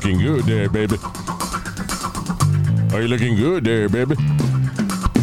[0.00, 0.96] Looking good there, baby.
[2.90, 4.16] Are you're looking good there, baby.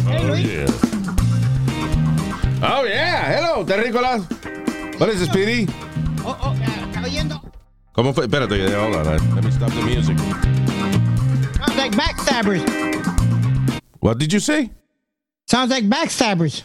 [0.06, 0.68] Oh yeah.
[2.62, 3.34] Oh yeah.
[3.34, 4.22] Hello, Terrícolas.
[5.00, 5.66] What is this, Speedy?
[6.24, 7.42] Oh, oh, estaba oyendo.
[7.92, 8.26] ¿Cómo fue?
[8.26, 9.34] Espérate, hold on.
[9.34, 10.16] Let me stop the music.
[11.56, 12.62] Sounds like backstabbers.
[13.98, 14.70] What did you say?
[15.48, 16.62] Sounds like backstabbers.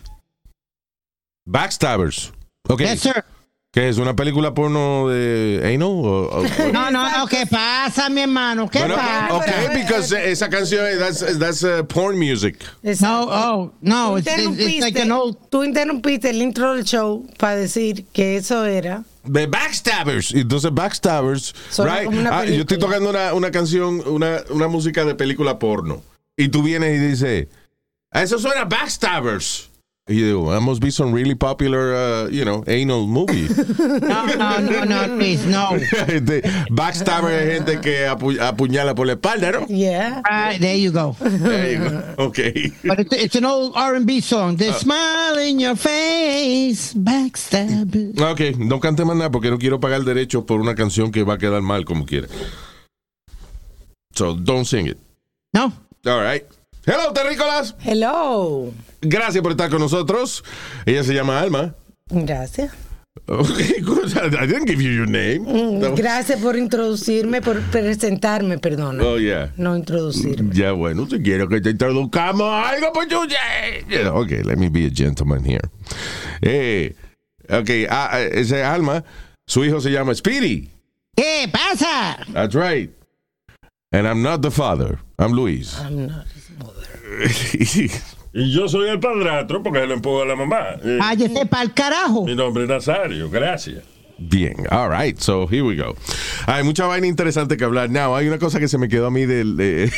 [1.50, 2.32] Backstabbers.
[2.70, 2.84] Okay.
[2.84, 3.24] Yes, sir.
[3.74, 3.98] ¿Qué es?
[3.98, 5.82] ¿Una película porno de anal?
[5.88, 8.70] O, o- No, no, no, ¿qué pasa, mi hermano?
[8.70, 9.34] ¿Qué Bueno, pasa?
[9.34, 12.60] okay, because esa canción, that's, that's uh, porn music.
[13.02, 15.38] No, oh, no, it's, it's, it's like an old...
[15.50, 19.04] Tú interrumpiste el intro del show para decir que eso era.
[19.26, 20.36] The Backstabbers.
[20.36, 22.06] Entonces, Backstabbers, Suena right?
[22.06, 26.04] como una Ah, yo estoy tocando una, una canción, una, una música de película porno.
[26.38, 27.48] Y tú vienes y dices,
[28.12, 29.72] "Ah, eso suena Backstabbers.
[30.06, 33.48] Y yo digo, must be some really popular, uh, you know, anal movie.
[34.04, 35.80] No, no, no, no, Luis, no.
[35.80, 39.66] Gente- Backstabber es gente que apu- apuñala por la espalda, ¿no?
[39.68, 40.22] Yeah.
[40.30, 41.16] Right, there you go.
[41.22, 42.24] There you go.
[42.26, 42.74] Okay.
[42.84, 44.56] But it's, it's an old R&B song.
[44.56, 44.58] Uh.
[44.58, 48.20] The smile in your face, backstabbers.
[48.20, 51.36] Ok, no cante más nada porque no quiero pagar derecho por una canción que va
[51.36, 52.28] a quedar mal como quiera.
[54.14, 54.98] So, don't sing it.
[55.54, 55.72] No.
[56.06, 56.44] All right.
[56.86, 57.76] Hello, terrícolas.
[57.84, 58.72] Hello.
[59.02, 60.44] Gracias por estar con nosotros.
[60.86, 61.76] Ella se llama Alma.
[62.10, 62.72] Gracias.
[63.28, 64.12] Okay, good.
[64.18, 65.46] I didn't give you your name.
[65.80, 69.02] Was- Gracias por introducirme, por presentarme, perdona.
[69.04, 69.52] Oh, yeah.
[69.56, 70.54] No introducirme.
[70.54, 74.88] Ya, bueno, si quiero que te introduzcamos algo, pues yo ya- Okay, let me be
[74.88, 75.62] a gentleman here.
[76.42, 76.96] Eh,
[77.50, 79.04] ok, ah, ah, ese es Alma.
[79.48, 80.70] Su hijo se llama Speedy.
[81.16, 82.18] ¿Qué pasa?
[82.34, 82.90] That's right.
[83.92, 85.00] And I'm not the father.
[85.20, 85.78] I'm Luis.
[85.80, 86.26] I'm not-
[88.36, 90.70] Y yo soy el padrastro porque se lo empujo a la mamá.
[90.84, 92.26] Eh, Váyase pa'l carajo.
[92.26, 93.84] mi nombre es Nazario, gracias.
[94.18, 95.96] Bien, all right, so here we go.
[96.48, 97.92] Hay mucha vaina interesante que hablar.
[97.92, 99.92] Now, hay una cosa que se me quedó a mí del eh,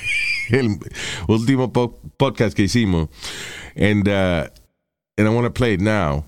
[0.50, 0.78] el
[1.26, 3.08] último po- podcast que hicimos.
[3.74, 4.46] And, uh,
[5.16, 6.24] and I want to play it now.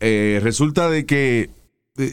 [0.00, 1.50] Eh, resulta de que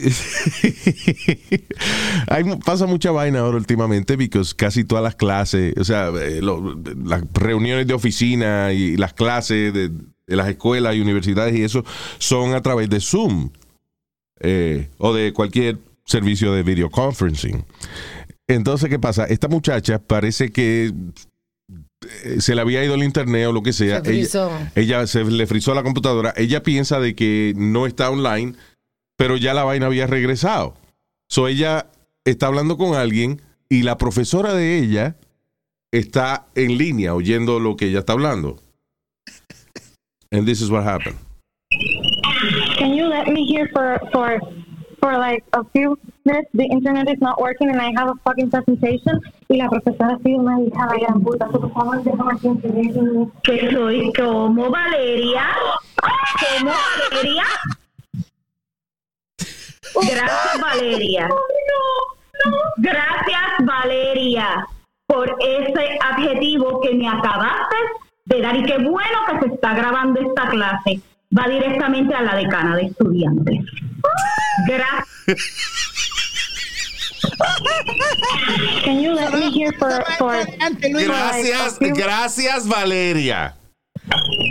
[2.28, 6.76] hay, pasa mucha vaina ahora últimamente porque casi todas las clases, o sea, eh, lo-
[7.04, 11.84] las reuniones de oficina y las clases de, de las escuelas y universidades y eso
[12.18, 13.50] son a través de Zoom
[14.40, 17.64] eh, o de cualquier servicio de videoconferencing.
[18.48, 19.24] Entonces, ¿qué pasa?
[19.24, 20.92] Esta muchacha parece que
[22.24, 23.98] eh, se le había ido el internet o lo que sea.
[24.04, 24.10] Se
[24.74, 26.34] ella se le frizó la computadora.
[26.36, 28.54] Ella piensa de que no está online,
[29.22, 30.74] pero ya la vaina había regresado.
[31.28, 31.86] So ella
[32.24, 35.14] está hablando con alguien y la profesora de ella
[35.92, 38.56] está en línea oyendo lo que ella está hablando.
[40.32, 41.14] And this is what happened.
[42.80, 44.40] Can you let me here for for
[44.98, 46.48] for like a few minutes?
[46.54, 49.20] The internet is not working and I have a fucking presentation.
[49.48, 51.46] Y la profesora sido una hija de gran puta.
[51.46, 52.40] Por favor, déjame
[53.44, 55.46] que soy como Valeria.
[56.58, 57.44] Como Valeria.
[59.94, 61.28] Gracias, Valeria.
[62.76, 64.66] Gracias, Valeria,
[65.06, 67.76] por ese adjetivo que me acabaste
[68.24, 68.56] de dar.
[68.56, 71.00] Y qué bueno que se está grabando esta clase.
[71.36, 73.60] Va directamente a la decana de estudiantes.
[74.66, 75.08] Gracias.
[78.84, 80.34] Can you let me here for for
[80.80, 83.54] Gracias, gracias Valeria.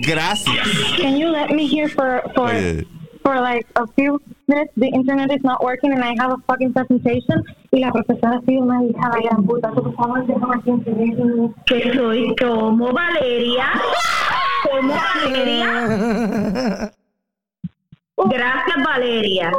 [0.07, 0.67] Gracias.
[0.97, 2.85] Can you let me here for for Eh,
[3.23, 4.71] for like a few minutes?
[4.77, 7.43] The internet is not working and I have a fucking presentation.
[7.71, 9.69] Y la profesora ha sido una hija de gran puta.
[9.73, 11.51] So, por favor, déjame aquí intervenir.
[11.65, 13.71] que soy como Valeria.
[14.69, 16.91] Como Valeria.
[18.17, 19.51] Gracias, Valeria.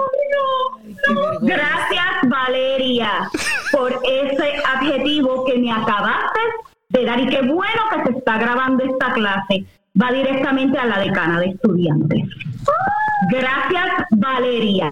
[1.41, 3.31] Gracias, Valeria,
[3.73, 6.41] por ese adjetivo que me acabaste
[6.91, 7.21] de dar.
[7.21, 9.65] Y qué bueno que se está grabando esta clase.
[10.01, 12.25] Va directamente a la decana de estudiantes.
[13.31, 14.91] Gracias, Valeria.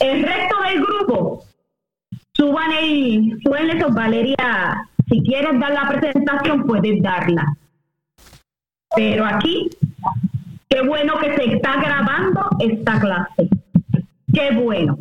[0.00, 1.44] El resto del grupo,
[2.32, 4.88] suban el, suben eso, Valeria.
[5.08, 7.56] Si quieres dar la presentación, puedes darla.
[8.94, 9.68] Pero aquí,
[10.68, 13.48] qué bueno que se está grabando esta clase.
[14.32, 14.98] Qué bueno.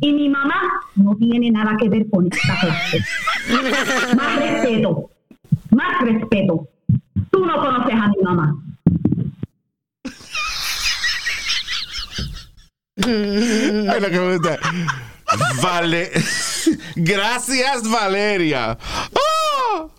[0.00, 0.60] Y mi mamá
[0.96, 3.04] no tiene nada que ver con esta clase.
[4.16, 5.10] Más respeto.
[5.70, 6.68] Más respeto.
[7.30, 8.54] Tú no conoces a mi mamá.
[13.04, 14.58] Ay, lo que me gusta.
[15.62, 16.10] Vale.
[16.96, 18.76] Gracias, Valeria.
[19.14, 19.90] Oh.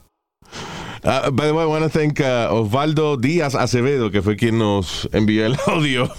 [1.03, 4.57] Uh, by the way, I want to thank uh, Osvaldo Díaz Acevedo, que fue quien
[4.57, 6.11] nos envió el audio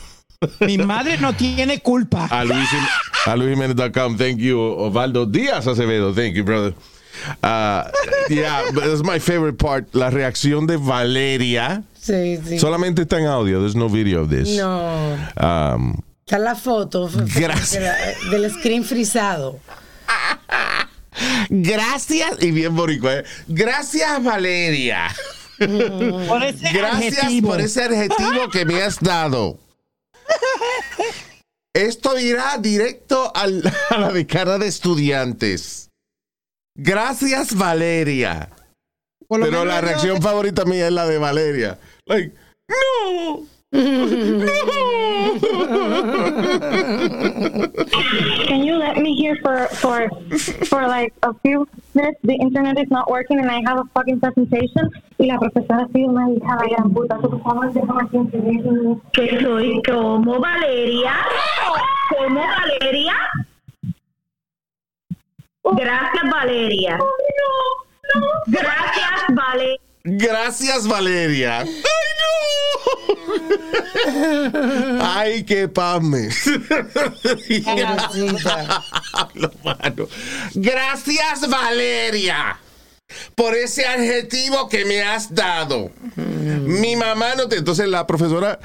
[0.61, 2.27] Mi madre no tiene culpa.
[2.31, 2.69] a Luis,
[3.27, 4.17] a luisjimenez.com.
[4.17, 6.15] Thank you, Osvaldo Díaz Acevedo.
[6.15, 6.75] Thank you, brother.
[7.43, 7.91] Uh,
[8.29, 9.95] yeah, but that's my favorite part.
[9.95, 11.83] La reacción de Valeria.
[12.01, 12.59] Sí, sí.
[12.59, 13.61] Solamente está en audio.
[13.61, 14.57] There's no video of this.
[14.57, 15.19] No.
[15.37, 17.73] Um, Está la foto Gracias.
[17.73, 19.59] de la- del screen frisado.
[21.49, 23.25] Gracias, y bien boricua, ¿eh?
[23.49, 25.09] Gracias, Valeria.
[25.59, 27.49] Por ese Gracias adjetivo.
[27.51, 29.59] por ese adjetivo que me has dado.
[31.75, 35.80] Esto irá directo al- a la decana de estudiantes.
[36.83, 38.49] Gracias, Valeria.
[39.29, 41.79] Pero la yo- reacción favorita mía es la de Valeria.
[42.07, 42.33] Like,
[42.69, 43.41] no.
[48.49, 50.09] Can you let me here for for
[50.67, 52.19] for like a few minutes?
[52.25, 54.91] The internet is not working and I have a fucking presentation.
[55.19, 57.17] Y la profesora ha sido una hija de la gran puta.
[57.21, 58.99] So, por favor, déjame aquí inscribirme.
[59.13, 61.13] Que soy como Valeria.
[62.11, 63.15] Como Valeria.
[65.65, 66.99] Gracias, Valeria.
[68.47, 69.81] Gracias, Valeria.
[70.05, 71.61] Gracias, Valeria.
[71.61, 71.83] ¡Ay,
[74.07, 75.05] no!
[75.05, 76.29] ¡Ay, qué pame!
[80.55, 82.59] Gracias, Valeria,
[83.35, 85.91] por ese adjetivo que me has dado.
[86.17, 87.57] Mi mamá no te.
[87.57, 88.59] Entonces la profesora.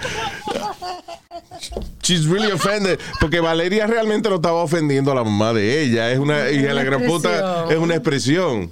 [2.05, 2.99] She's really offended.
[3.19, 6.11] Porque Valeria realmente no estaba ofendiendo a la mamá de ella.
[6.11, 7.29] Es una de la gran puta.
[7.29, 7.71] expresión.
[7.71, 8.71] Es una expresión.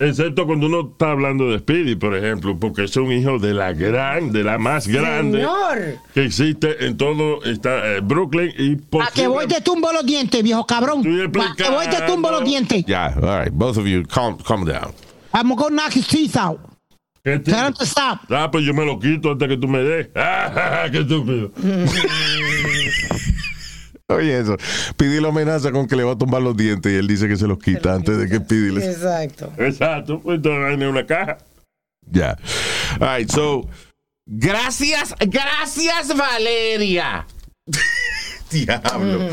[0.00, 3.72] Excepto cuando uno está hablando de Speedy, por ejemplo, porque es un hijo de la
[3.72, 5.98] gran, de la más grande Señor.
[6.12, 10.42] que existe en todo está, eh, Brooklyn y A que voy te tumbo los dientes,
[10.42, 10.98] viejo cabrón.
[11.06, 12.84] Estoy A que voy te tumbo los dientes.
[12.88, 13.52] Ya, all right.
[13.52, 14.92] Both of you, calm, calm down.
[15.32, 16.58] I'm gonna go knock his teeth out.
[17.24, 18.18] ¿Qué te- Tell him to stop.
[18.30, 20.08] Ah, pues yo me lo quito antes que tú me des.
[20.16, 21.52] Ah, ¡Qué estúpido!
[24.08, 24.56] Oye, eso.
[24.96, 27.36] Pidi la amenaza con que le va a tumbar los dientes y él dice que
[27.36, 28.84] se los quita antes de que Pidi les.
[28.84, 29.52] Exacto.
[29.58, 31.38] Exacto, pues en una caja.
[32.10, 32.36] Ya.
[33.00, 33.66] All right, so.
[34.26, 37.26] Gracias, gracias, Valeria.
[38.50, 39.28] Diablo.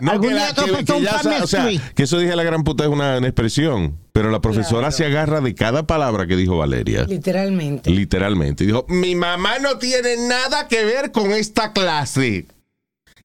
[0.00, 3.18] No, Algún que, la- que- ya o sea, eso dije la gran puta es una,
[3.18, 7.04] una expresión, pero la profesora se agarra de cada palabra que dijo Valeria.
[7.04, 7.90] Literalmente.
[7.90, 8.64] Literalmente.
[8.64, 12.46] Y dijo, mi mamá no tiene nada que ver con esta clase.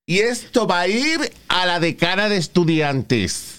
[0.09, 1.19] Y esto va a ir
[1.49, 3.55] a la decana de estudiantes.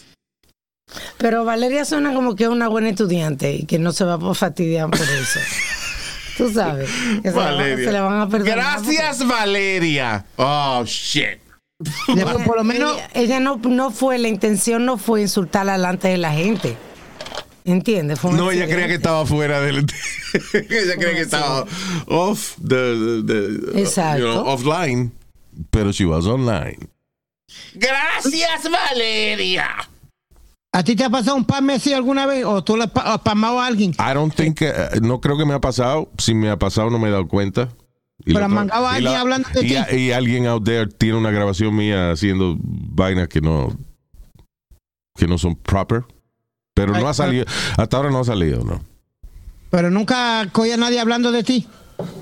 [1.19, 4.35] Pero Valeria suena como que es una buena estudiante y que no se va a
[4.35, 5.39] fastidiar por eso.
[6.39, 6.89] Tú sabes.
[7.23, 7.85] Que se, la van- Valeria.
[7.85, 8.57] se la van a perdonar.
[8.57, 10.25] Gracias, Valeria.
[10.37, 11.39] Oh, shit.
[12.15, 16.09] Después, por lo menos, Ella, ella no, no fue, la intención no fue insultarla delante
[16.09, 16.77] de la gente.
[17.67, 18.19] ¿Entiendes?
[18.21, 19.79] Fue No, ella creía que estaba fuera del.
[20.55, 21.67] ella creía que estaba
[22.07, 24.19] off the, the- the- Exacto.
[24.25, 25.13] you know, offline,
[25.71, 26.79] pero she was online.
[27.75, 29.69] Gracias, Valeria.
[30.71, 32.45] ¿a ti te ha pasado un pan Messi alguna vez?
[32.45, 33.93] ¿O tú le has pa- has pamado a alguien?
[33.93, 36.11] I don't think, uh, no creo que me ha pasado.
[36.19, 37.69] Si me ha pasado, no me he dado cuenta.
[38.25, 39.97] Y Pero mangaba a alguien la- hablando de y, ti.
[39.97, 43.77] y alguien out there tiene una grabación mía haciendo vainas que no
[45.17, 46.05] que no son proper.
[46.75, 47.45] Pero Ay, no ha salido,
[47.77, 48.81] hasta ahora no ha salido, ¿no?
[49.71, 51.67] Pero nunca cogía a nadie hablando de ti.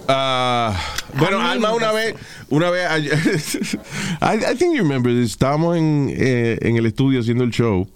[0.08, 0.74] Ah,
[1.18, 2.14] bueno, Alma una vez,
[2.48, 2.88] una vez,
[4.22, 5.32] I, I think you remember this.
[5.32, 7.86] Estábamos en, eh, en el estudio haciendo el show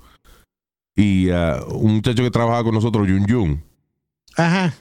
[0.96, 3.64] y ah, un muchacho que trabajaba con nosotros, Yun Yun,
[4.36, 4.74] Ajá.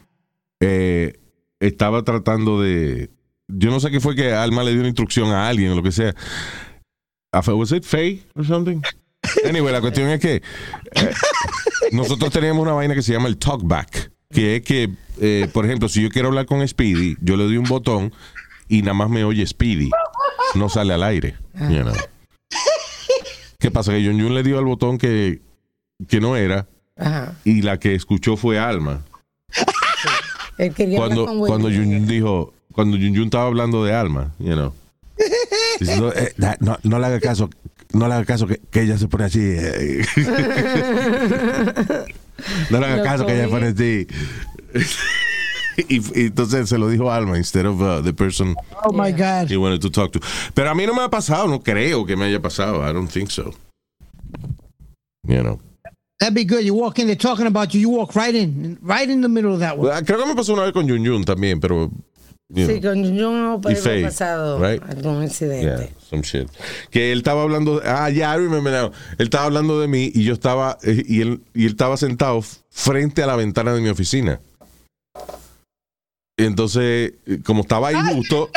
[0.59, 1.19] eh,
[1.59, 3.09] estaba tratando de,
[3.47, 5.83] yo no sé qué fue que Alma le dio una instrucción a alguien o lo
[5.83, 6.13] que sea.
[7.31, 8.81] A Fe- Was it Faye or something?
[9.45, 10.41] Anyway, la cuestión es que eh,
[11.91, 15.89] nosotros teníamos una vaina que se llama el talkback, que es que, eh, por ejemplo,
[15.89, 18.13] si yo quiero hablar con Speedy, yo le doy un botón
[18.67, 19.89] y nada más me oye Speedy,
[20.55, 21.35] no sale al aire.
[21.69, 21.93] you know.
[23.59, 23.91] ¿Qué pasa?
[23.91, 25.41] Que Jun Jun le dio al botón que,
[26.07, 27.33] que no era Ajá.
[27.43, 29.03] y la que escuchó fue Alma.
[30.57, 31.67] Él quería Cuando, con cuando.
[31.69, 34.73] Jun Jun dijo, cuando Jun Jun estaba hablando de Alma, you know.
[35.97, 37.49] No, eh, no, no le haga caso,
[37.93, 39.39] no le haga caso que, que ella se pone así.
[39.41, 40.05] eh.
[42.69, 44.07] no le haga caso que ella pone así.
[45.87, 49.49] y, y entonces se lo dijo Alma instead of uh, the person Oh my God.
[49.49, 50.19] he wanted to talk to.
[50.53, 52.83] Pero a mí no me ha pasado, no creo que me haya pasado.
[52.83, 53.53] I don't think so.
[55.27, 55.59] You know.
[56.19, 56.65] That'd be good.
[56.65, 57.79] You walk in, they're talking about you.
[57.79, 59.89] You walk right in, right in the middle of that one.
[60.03, 61.89] Creo que me pasó una vez con Yun Yun también, pero.
[62.49, 64.81] You Sí, know, con yo puede haber pasado right?
[64.83, 65.85] algún incidente.
[65.85, 66.49] yeah, some shit.
[66.89, 67.81] Que él estaba hablando.
[67.85, 68.91] Ah, ya, I remember now.
[69.17, 70.77] Él estaba hablando de mí y yo estaba.
[70.83, 72.41] eh, Y él, y él estaba sentado
[72.71, 74.39] frente a la ventana de mi oficina.
[76.37, 78.49] Entonces, eh, como estaba ahí justo,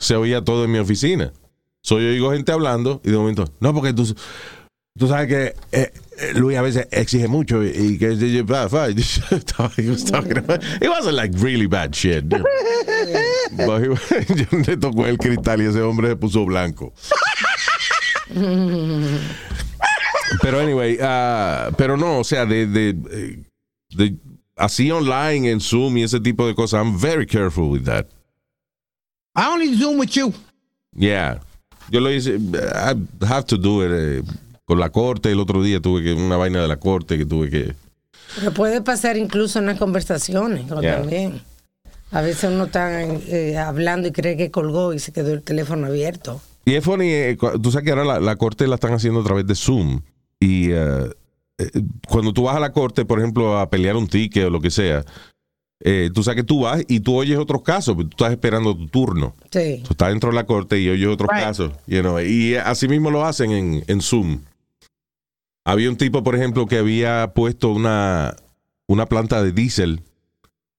[0.00, 1.32] se oía todo en mi oficina.
[1.82, 4.12] So, yo oigo gente hablando y de momento, no, porque tú,
[4.98, 8.94] tú sabes que eh, eh, Luis a veces exige mucho y, que fa, fa, y
[9.30, 12.28] estaba- he was talking about- it wasn't like really bad shit.
[12.28, 12.42] But
[13.80, 13.88] he-
[14.34, 16.92] yo le tocó el cristal y ese hombre se puso blanco.
[20.42, 22.92] pero anyway, ah, pero no, o sea, de, de,
[23.90, 24.16] de-
[24.56, 28.08] así online en Zoom y ese tipo de cosas, I'm very careful with that.
[29.34, 30.32] I only Zoom with you.
[30.94, 31.40] Yeah.
[31.90, 32.38] Yo lo hice,
[32.74, 32.94] I
[33.26, 34.22] have to do it eh,
[34.66, 35.32] con la corte.
[35.32, 37.74] El otro día tuve que, una vaina de la corte que tuve que.
[38.38, 40.82] Pero puede pasar incluso en las conversaciones ¿no?
[40.82, 40.98] Yeah.
[41.00, 41.40] también.
[42.10, 45.86] A veces uno está eh, hablando y cree que colgó y se quedó el teléfono
[45.86, 46.40] abierto.
[46.64, 49.24] Y es funny, eh, tú sabes que ahora la, la corte la están haciendo a
[49.24, 50.02] través de Zoom.
[50.40, 51.10] Y eh,
[52.08, 54.70] cuando tú vas a la corte, por ejemplo, a pelear un ticket o lo que
[54.70, 55.04] sea,
[55.80, 58.76] eh, tú sabes que tú vas y tú oyes otros casos, pero tú estás esperando
[58.76, 59.34] tu turno.
[59.50, 59.82] Sí.
[59.84, 61.44] Tú estás dentro de la corte y oyes otros Right.
[61.44, 61.72] casos.
[61.86, 64.40] you know, y así mismo lo hacen en, en Zoom.
[65.68, 68.36] Había un tipo, por ejemplo, que había puesto una,
[68.86, 70.02] una planta de diésel,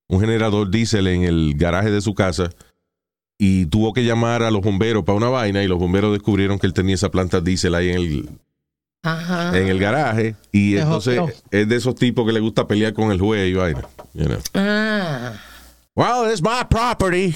[0.07, 2.51] un generador diésel en el garaje de su casa
[3.37, 6.67] y tuvo que llamar a los bomberos para una vaina y los bomberos descubrieron que
[6.67, 8.29] él tenía esa planta diésel ahí en el,
[9.03, 9.57] Ajá.
[9.59, 11.19] en el garaje y entonces
[11.51, 13.81] es de esos tipos que le gusta pelear con el juez y vaina.
[14.13, 14.39] you know.
[14.53, 15.33] Ah.
[15.95, 17.35] Well, it's my property.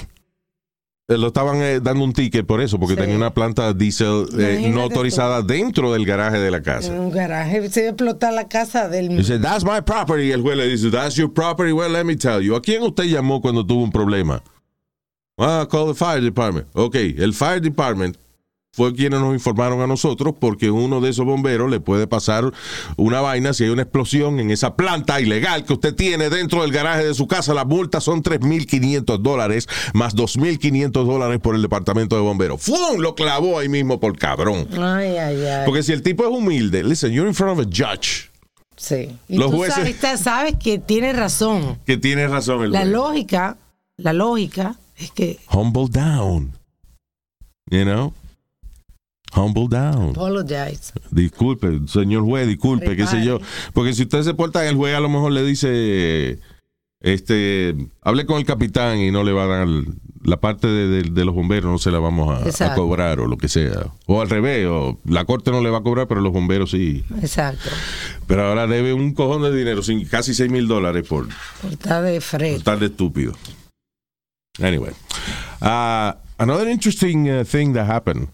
[1.07, 3.01] Eh, Lo estaban eh, dando un ticket por eso, porque Sí.
[3.01, 4.81] tenía una planta diésel eh, no tú.
[4.81, 6.91] autorizada dentro del garaje de la En casa.
[6.93, 10.27] un garaje se explota la casa del Dice, that's my property.
[10.27, 11.71] Y el juez le dice, that's your property.
[11.73, 12.55] Well, let me tell you.
[12.55, 14.41] ¿A quién usted llamó cuando tuvo un problema?
[15.37, 16.67] Ah, call the fire department.
[16.73, 18.15] Ok, el fire department
[18.73, 22.53] fue quienes nos informaron a nosotros porque uno de esos bomberos le puede pasar
[22.95, 26.71] una vaina si hay una explosión en esa planta ilegal que usted tiene dentro del
[26.71, 27.53] garaje de su casa.
[27.53, 32.61] La multa son 3.500 dólares más 2.500 dólares por el departamento de bomberos.
[32.61, 32.99] ¡Fum!
[32.99, 34.65] Lo clavó ahí mismo por cabrón.
[34.71, 35.65] Ay, ay, ay.
[35.65, 38.29] Porque si el tipo es humilde, listen, you're in front of a judge.
[38.77, 39.09] sí.
[39.27, 41.77] Y los tú jueces- sabes, sabes que tiene razón.
[41.85, 42.91] Que tiene razón el La juez.
[42.93, 43.57] lógica,
[43.97, 46.53] la lógica es que humble down.
[47.69, 48.13] You know?
[49.33, 50.09] Humble down.
[50.11, 50.91] apologize.
[51.09, 53.39] Disculpe, señor juez, disculpe, qué sé yo.
[53.73, 56.39] Porque si usted se porta en el juez, a lo mejor le dice,
[56.99, 59.67] este, hable con el capitán y no le va a dar
[60.23, 62.29] la parte de, de- de los bomberos, no se la vamos
[62.61, 63.87] a, cobrar o lo que sea.
[64.05, 67.03] O al revés, o la corte no le va a cobrar, pero los bomberos sí.
[67.21, 67.69] Exacto.
[68.27, 71.27] Pero ahora debe un cojón de dinero, sin- casi 6 mil dólares por,
[71.61, 72.55] Por estar de por fred.
[72.57, 73.33] estar de estúpido.
[74.61, 74.91] Anyway.
[75.61, 78.27] Uh, another interesting uh, thing that happened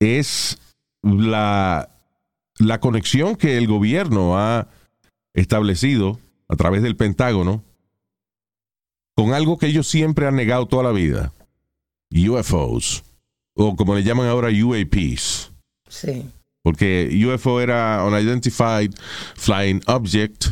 [0.00, 0.58] es
[1.02, 1.90] la,
[2.58, 4.68] la conexión que el gobierno ha
[5.34, 7.62] establecido a través del Pentágono
[9.14, 11.32] con algo que ellos siempre han negado toda la vida.
[12.10, 13.04] UFOs.
[13.54, 15.52] O como le llaman ahora UAPs.
[15.88, 16.30] Sí.
[16.62, 18.92] Porque UFO era Unidentified
[19.36, 20.46] Flying Object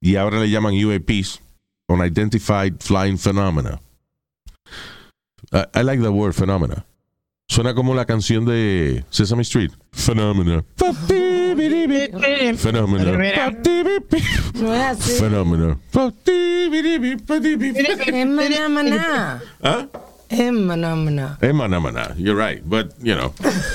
[0.00, 1.40] y ahora le llaman UAPs,
[1.88, 3.80] Unidentified Flying Phenomena.
[5.52, 6.84] I, I like the word phenomena.
[7.52, 9.72] Suena como la canción de Sesame Street.
[9.92, 10.64] Phenomena.
[12.56, 13.12] Phenomena.
[14.54, 15.12] No es así.
[15.20, 15.76] Phenomena.
[18.06, 19.42] Es maná, maná.
[19.62, 19.86] ¿Ah?
[20.30, 21.38] Es maná, maná.
[21.42, 22.14] Es maná, maná.
[22.16, 23.34] You're right, but, you know.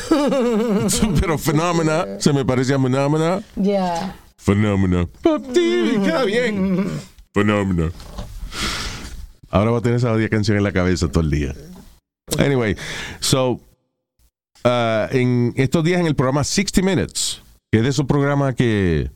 [1.19, 3.43] Pero phenomena se me parece a maná, maná.
[3.57, 4.15] Ya.
[4.39, 5.07] Fenómeno.
[5.21, 6.89] Papi, queda bien.
[7.31, 7.91] Fenómeno.
[9.51, 11.53] Ahora va a tener esa odia canción en la cabeza todo el día.
[12.39, 12.75] Anyway,
[13.21, 13.61] so,
[14.65, 19.09] uh, en estos días en el programa 60 Minutes, que es de esos programas que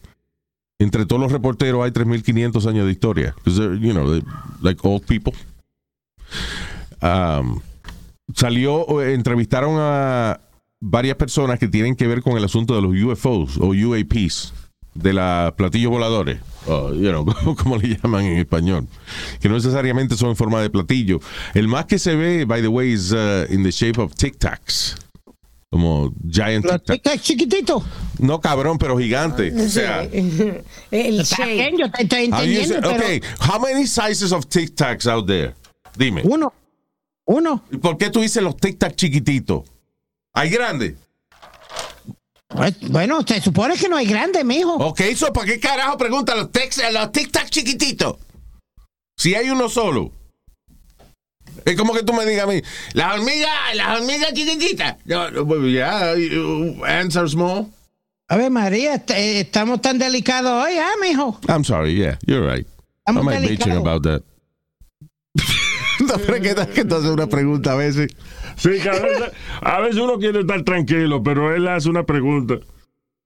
[0.80, 3.36] entre todos los reporteros hay 3.500 años de historia.
[3.46, 4.22] you know,
[4.62, 5.34] like old people.
[7.02, 7.62] Um,
[8.36, 10.40] salió, entrevistaron a
[10.80, 14.54] varias personas que tienen que ver con el asunto de los UFOs o UAPs,
[14.94, 18.88] de los platillos voladores, o, you know, como le llaman en español,
[19.40, 21.20] que no necesariamente son en forma de platillo.
[21.54, 24.38] El más que se ve, by the way, is uh, in the shape of Tic
[24.38, 24.98] Tacs.
[25.72, 26.86] Como giant tic tac.
[26.86, 27.82] tic-tac chiquititos.
[28.20, 29.54] No cabrón, pero gigante.
[29.56, 30.62] O sea, el
[30.92, 35.56] te estoy entendiendo, say- pero okay, how many sizes of tic tacs out there?
[35.96, 36.22] Dime.
[36.26, 36.54] uno,
[37.26, 37.64] uno.
[37.72, 39.64] ¿Y ¿Por qué tú dices los tic tac chiquititos?
[40.34, 40.96] ¿Hay grandes?
[42.50, 44.76] Pues, bueno, se supone que no hay grande, mijo.
[44.76, 46.50] Ok, eso, ¿para qué carajo pregunta los,
[46.94, 48.18] los tic tac chiquititos?
[49.16, 50.12] Si hay uno solo.
[51.66, 52.62] Es como que tú me digas a mí,
[52.94, 54.98] las hormigas, las hormigas chiquititas.
[55.06, 57.68] Pues, yeah, you- ants are small.
[58.28, 61.40] A ver, María, eh, estamos tan delicados hoy, ¿ah, mijo?
[61.50, 62.66] I'm sorry, yeah, you're right.
[62.66, 63.82] I Estamos might bitching delicados.
[63.82, 64.22] about that.
[66.00, 68.12] no, pero es que, que tú haces una pregunta a veces.
[68.58, 69.32] Sí, que a veces,
[69.62, 72.56] a veces uno quiere estar tranquilo, pero él hace una pregunta.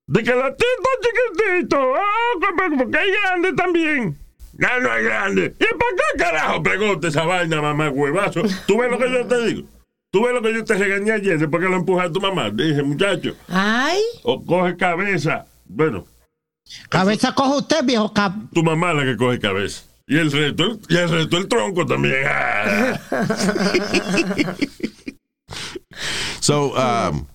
[0.07, 4.17] De que la tita chiquitito, ah, porque hay grande también.
[4.57, 5.53] Ya no hay grande.
[5.59, 8.43] ¿Y para qué carajo pregunta esa vaina, mamá huevazo?
[8.67, 9.67] ¿Tú ves lo que yo te digo?
[10.11, 12.49] ¿Tú ves lo que yo te regañé ayer después que lo empujaste a tu mamá?
[12.49, 15.45] Dije, muchacho, Ay, o coge cabeza.
[15.65, 16.05] Bueno,
[16.89, 18.33] Cabeza coge usted, viejo cap.
[18.53, 19.83] tu mamá es la que coge cabeza.
[20.07, 22.23] Y el resto, el- y el resto el tronco también.
[22.27, 22.99] Ah.
[26.41, 27.25] So, um,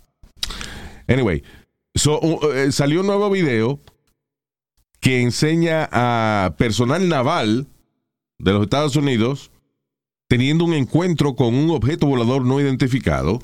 [1.09, 1.43] anyway,
[1.97, 3.81] so, uh, salió un nuevo video
[5.01, 7.67] que enseña a personal naval
[8.39, 9.51] de los Estados Unidos
[10.29, 13.41] teniendo un encuentro con un objeto volador no identificado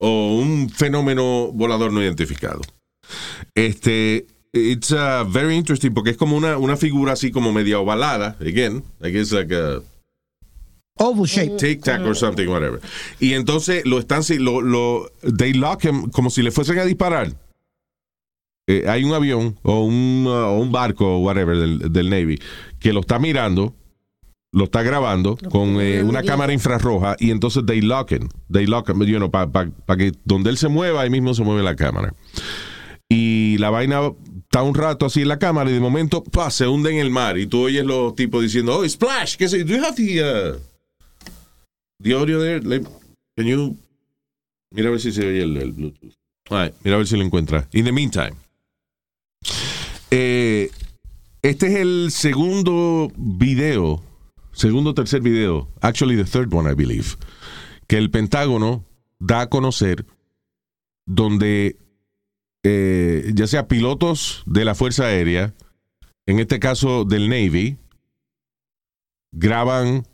[0.00, 2.60] o un fenómeno volador no identificado.
[3.54, 8.36] Este, it's uh, very interesting porque es como una, una figura así como media ovalada,
[8.40, 9.80] again, I guess like a
[10.98, 11.56] Oval shape.
[11.56, 12.80] Tic Tac or something, whatever.
[13.18, 16.84] Y entonces lo están, si- lo, lo, they lock him como si le fuesen a
[16.84, 17.32] disparar.
[18.68, 22.38] Eh, hay un avión o un, uh, un barco o whatever del, del Navy
[22.78, 23.74] que lo está mirando,
[24.52, 28.28] lo está grabando con eh, una cámara infrarroja y entonces they lock him.
[28.50, 31.62] They lock him, you know, para que donde él se mueva, ahí mismo se mueve
[31.62, 32.14] la cámara.
[33.08, 34.12] Y la vaina
[34.44, 36.50] está un rato así en la cámara y de momento ¡pah!
[36.50, 39.64] se hunde en el mar y tú oyes los tipos diciendo, oh, splash, ¿qué sé?
[39.64, 40.58] Do you have the, uh,
[42.00, 42.60] the audio there?
[43.36, 43.76] Can you...
[44.70, 46.14] Mira a ver si se oye el, el Bluetooth.
[46.48, 47.68] All right, mira a ver si lo encuentra.
[47.72, 48.32] In the meantime.
[50.10, 50.70] Eh,
[51.42, 54.02] este es el segundo video,
[54.52, 57.16] segundo o tercer video, actually the third one, I believe,
[57.86, 58.84] que el Pentágono
[59.18, 60.06] da a conocer
[61.06, 61.76] donde
[62.62, 65.54] eh, ya sea pilotos de la Fuerza Aérea,
[66.26, 67.78] en este caso del Navy,
[69.32, 70.06] graban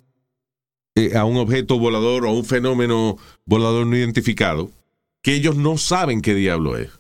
[0.95, 4.71] eh, a un objeto volador o un fenómeno volador no identificado
[5.23, 6.91] que ellos no saben qué diablo es.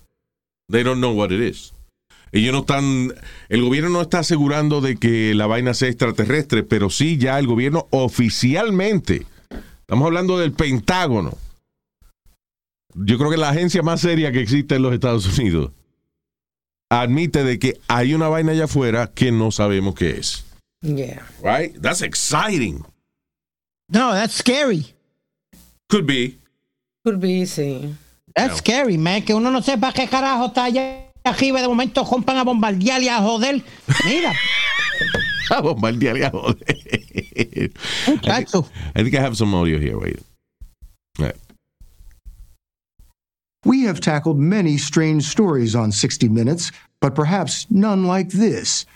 [0.70, 1.72] They don't know what it is.
[2.32, 3.14] Ellos no están,
[3.48, 7.46] el gobierno no está asegurando de que la vaina sea extraterrestre, pero sí ya el
[7.46, 9.26] gobierno oficialmente,
[9.80, 11.36] estamos hablando del Pentágono,
[12.94, 15.72] yo creo que la agencia más seria que existe en los Estados Unidos
[16.90, 20.44] admite de que hay una vaina allá afuera que no sabemos qué es.
[20.82, 21.22] yeah.
[21.42, 21.74] Right?
[21.80, 22.84] That's exciting.
[23.90, 24.94] No, that's scary.
[25.88, 26.38] Could be.
[27.04, 27.94] Could be, sí.
[28.34, 29.22] That's scary, man.
[29.22, 33.00] Que uno no sepa qué carajo está allá arriba y de momento compran a bombardear
[33.02, 33.62] y a joder.
[34.04, 34.32] Mira,
[35.50, 37.70] A bombardear y a joder.
[38.06, 38.66] muchacho.
[38.94, 39.98] I think I have some audio here.
[39.98, 40.18] Wait.
[41.18, 41.36] All right.
[43.64, 48.86] We have tackled many strange stories on 60 Minutes, but perhaps none like this.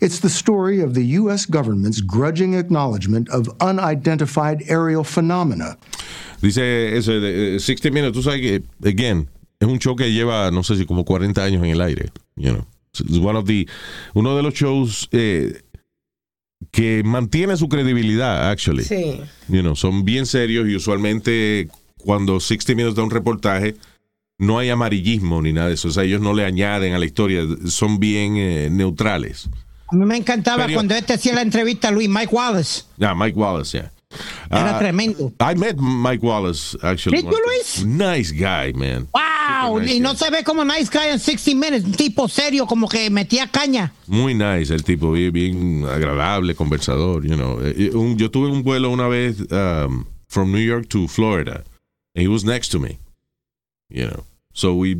[0.00, 1.44] It's the story of the U.S.
[1.46, 5.76] government's grudging acknowledgement of unidentified aerial phenomena.
[6.40, 8.16] Dice eso de eh, 60 Minutes.
[8.16, 9.28] Tú sabes que, again,
[9.60, 12.10] es un show que lleva, no sé si como 40 años en el aire.
[12.36, 12.66] You know.
[12.92, 13.66] It's one of the,
[14.14, 15.62] uno de los shows eh,
[16.72, 18.84] que mantiene su credibilidad, actually.
[18.84, 19.20] Sí.
[19.48, 21.68] You know, son bien serios y usualmente
[21.98, 23.76] cuando 60 Minutes da un reportaje
[24.38, 25.88] no hay amarillismo ni nada de eso.
[25.88, 27.42] O sea, ellos no le añaden a la historia.
[27.66, 29.50] Son bien eh, neutrales.
[29.88, 32.84] A mí me encantaba Pero- cuando este hacía la entrevista a Luis Mike Wallace.
[32.96, 33.92] Yeah, Mike Wallace, yeah.
[34.50, 35.32] Era Ah, tremendo.
[35.40, 37.22] I met Mike Wallace, actually.
[37.22, 37.84] Did you, Luis?
[37.84, 39.06] Nice guy, man.
[39.14, 40.16] Wow, nice y no guy.
[40.18, 43.92] se ve como nice guy en 60 Minutes, un tipo serio, como que metía caña.
[44.08, 47.60] Muy nice, el tipo, bien, bien agradable, conversador, you know.
[47.62, 51.62] Eh, un- yo tuve un vuelo una vez um, from New York to Florida,
[52.16, 52.98] and he was next to me,
[53.88, 54.24] you know.
[54.52, 54.96] So we,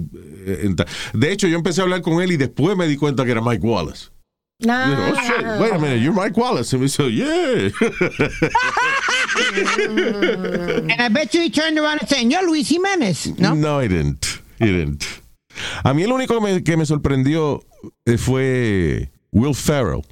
[0.46, 0.68] eh,
[1.12, 3.40] de hecho, yo empecé a hablar con él y después me di cuenta que era
[3.42, 4.11] Mike Wallace.
[4.62, 6.75] You know, oh shit, wait a minute, you're Mike Wallace.
[6.75, 7.70] And we said, yeah.
[10.90, 13.55] And I bet you he turned around and said, yo, Luis Jiménez, ¿no?
[13.55, 14.40] No, he didn't.
[14.59, 15.05] He didn't.
[15.85, 17.62] A mí el único que me, que me sorprendió
[18.07, 20.03] eh, fue Will Ferrell.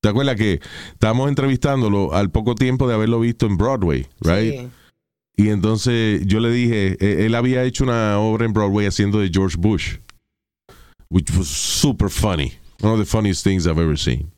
[0.00, 0.60] ¿Te acuerdas que
[0.92, 4.52] estábamos entrevistándolo al poco tiempo de haberlo visto en Broadway, right?
[4.60, 4.68] Sí.
[5.36, 9.30] Y entonces yo le dije, eh, él había hecho una obra en Broadway haciendo de
[9.32, 9.96] George Bush,
[11.10, 12.54] which was super funny.
[12.80, 14.30] One of the funniest things I've ever seen.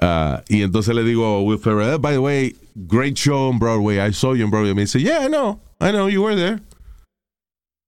[0.00, 2.54] Uh, y entonces le digo a Will Ferrell, "Eh, by the way,
[2.88, 3.98] great show on Broadway.
[4.00, 4.74] I saw you on Broadway.
[4.74, 5.60] Me dice, yeah, I know.
[5.80, 6.60] I know you were there.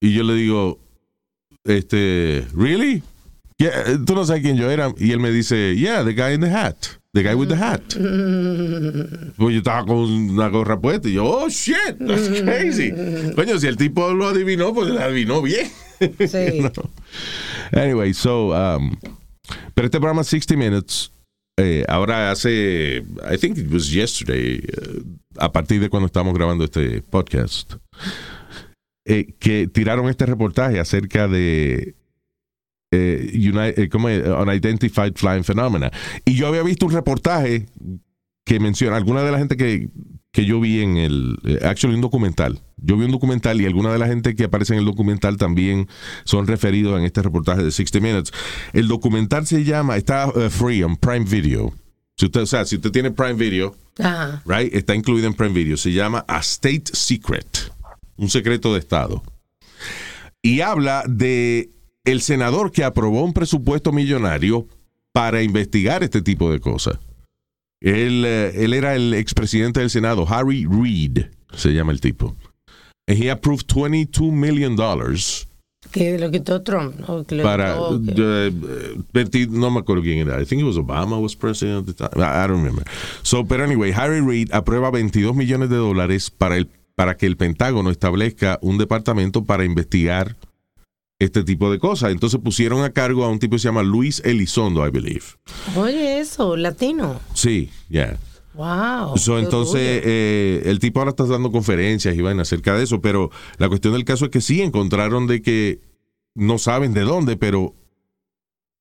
[0.00, 0.78] Y yo le digo,
[1.64, 3.02] este, really?
[3.58, 4.92] Yeah, tú no sabes quién yo era.
[4.98, 6.76] Y él me dice, yeah, the guy in the hat.
[7.14, 7.82] The guy with the hat.
[9.36, 12.92] Pues yo estaba con una gorra puesta y yo, oh shit, that's crazy.
[13.34, 15.66] Coño, si el tipo lo adivinó, pues lo adivinó bien.
[15.98, 16.60] Sí.
[16.76, 16.90] No.
[17.72, 18.96] Anyway, so, um,
[19.74, 21.10] pero este programa 60 Minutes,
[21.58, 22.98] eh, ahora hace,
[23.32, 25.02] I think it was yesterday, eh,
[25.38, 27.74] a partir de cuando estamos grabando este podcast,
[29.06, 31.94] eh, que tiraron este reportaje acerca de
[32.92, 34.22] uni- eh, ¿cómo es?
[34.26, 35.90] Unidentified Flying Phenomena.
[36.24, 37.66] Y yo había visto un reportaje
[38.44, 39.88] que menciona, alguna de la gente que,
[40.36, 43.90] que yo vi en el, eh, actually un documental, yo vi un documental y alguna
[43.90, 45.88] de la gente que aparece en el documental también
[46.24, 48.32] son referidos en este reportaje de 60 Minutes.
[48.74, 51.72] El documental se llama, está eh, free on Prime Video.
[52.18, 54.42] Si usted, o sea, si usted tiene Prime Video, Ajá.
[54.44, 57.72] right, está incluido en Prime Video, se llama A State Secret,
[58.18, 59.22] un secreto de Estado.
[60.42, 61.70] Y habla de
[62.04, 64.68] el senador que aprobó un presupuesto millonario
[65.12, 66.98] para investigar este tipo de cosas.
[67.86, 72.34] Él, eh, él era el expresidente del Senado, Harry Reid, se llama el tipo.
[73.06, 75.46] And he approved 22 million dollars
[75.92, 76.96] Que lo quitó Trump.
[76.98, 77.24] ¿no?
[77.24, 78.52] Que lo para quitó, eh,
[79.12, 80.42] 20 no me acuerdo quién era.
[80.42, 82.20] I think it was Obama was president at the time.
[82.20, 82.84] I I don't remember.
[83.22, 87.36] So, pero anyway, Harry Reid aprueba 22 millones de dólares para el para que el
[87.36, 90.34] Pentágono establezca un departamento para investigar
[91.18, 92.12] este tipo de cosas.
[92.12, 95.24] Entonces pusieron a cargo a un tipo que se llama Luis Elizondo, I believe.
[95.76, 97.20] Oye, eso, latino.
[97.34, 98.18] Sí, ya.
[98.54, 99.18] Wow.
[99.18, 103.00] So, qué entonces, eh, el tipo ahora está dando conferencias y van acerca de eso,
[103.00, 105.80] pero la cuestión del caso es que sí encontraron de que
[106.34, 107.74] no saben de dónde, pero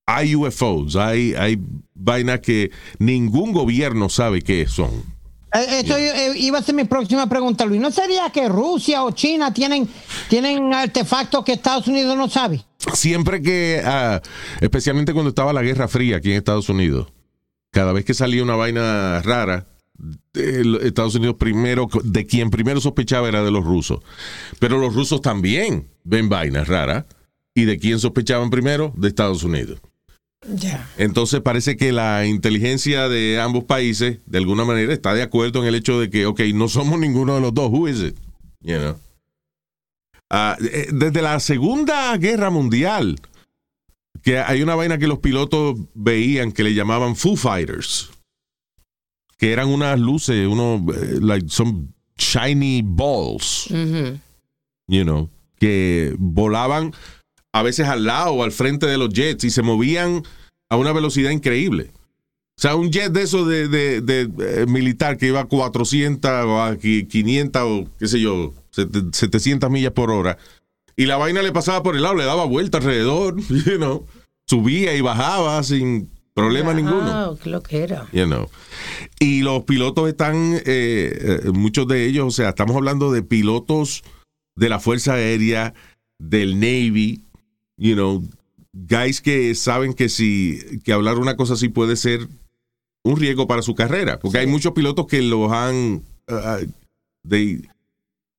[0.05, 1.59] hay UFOs, hay, hay
[1.93, 5.14] vainas que ningún gobierno sabe qué son.
[5.55, 7.79] Eh, Esto eh, iba a ser mi próxima pregunta, Luis.
[7.81, 9.87] ¿No sería que Rusia o China tienen,
[10.29, 12.63] tienen artefactos que Estados Unidos no sabe?
[12.93, 14.21] Siempre que, ah,
[14.61, 17.07] especialmente cuando estaba la Guerra Fría aquí en Estados Unidos,
[17.71, 19.65] cada vez que salía una vaina rara,
[20.33, 23.99] Estados Unidos primero, de quien primero sospechaba era de los rusos.
[24.59, 27.05] Pero los rusos también ven vainas raras.
[27.57, 28.93] ¿Y de quién sospechaban primero?
[28.97, 29.79] De Estados Unidos.
[30.97, 35.67] Entonces parece que la inteligencia de ambos países, de alguna manera, está de acuerdo en
[35.67, 37.69] el hecho de que, ok, no somos ninguno de los dos.
[37.71, 38.15] Who is it?
[38.61, 38.99] You know?
[40.29, 43.19] Ah, eh, desde la Segunda Guerra Mundial,
[44.23, 48.09] que hay una vaina que los pilotos veían que le llamaban Foo Fighters,
[49.37, 53.67] que eran unas luces, unos, eh, like some shiny balls,
[54.87, 55.29] you know,
[55.59, 56.93] que volaban
[57.55, 60.23] a veces al lado o al frente de los jets y se movían
[60.69, 61.91] a una velocidad increíble.
[62.57, 66.31] O sea, un jet de esos de, de- de, eh, militar que iba a 400
[66.45, 70.37] o a qui- 500 o qué sé yo, sete- 700 millas por hora.
[70.97, 74.05] Y la vaina le pasaba por el lado, le daba vuelta alrededor, you know,
[74.49, 77.37] subía y bajaba sin problema ninguno.
[77.41, 78.05] Qué lo que era.
[78.11, 78.49] You know.
[79.19, 84.03] Y los pilotos están, eh, eh, muchos de ellos, o sea, estamos hablando de pilotos
[84.57, 85.73] de la Fuerza Aérea,
[86.19, 87.21] del Navy,
[87.77, 88.23] you know,
[88.73, 92.27] guys que saben que si, que hablar una cosa así puede ser
[93.03, 96.65] un riesgo para su carrera, porque hay muchos pilotos que los han, uh,
[97.27, 97.61] they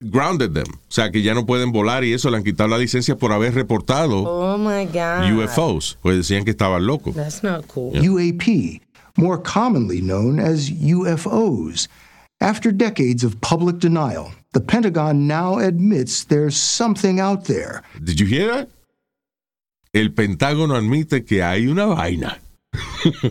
[0.00, 2.78] grounded them, o sea, que ya no pueden volar y eso, le han quitado la
[2.78, 5.32] licencia por haber reportado Oh my God.
[5.32, 7.14] UFOs, pues decían que estaban locos.
[7.14, 7.92] That's not cool.
[7.92, 8.80] UAP,
[9.16, 11.88] more commonly known as UFOs.
[12.40, 17.82] After decades of public denial, the Pentagon now admits there's something out there.
[18.04, 18.68] Did you hear that?
[19.96, 22.38] El Pentágono admite que hay una vaina,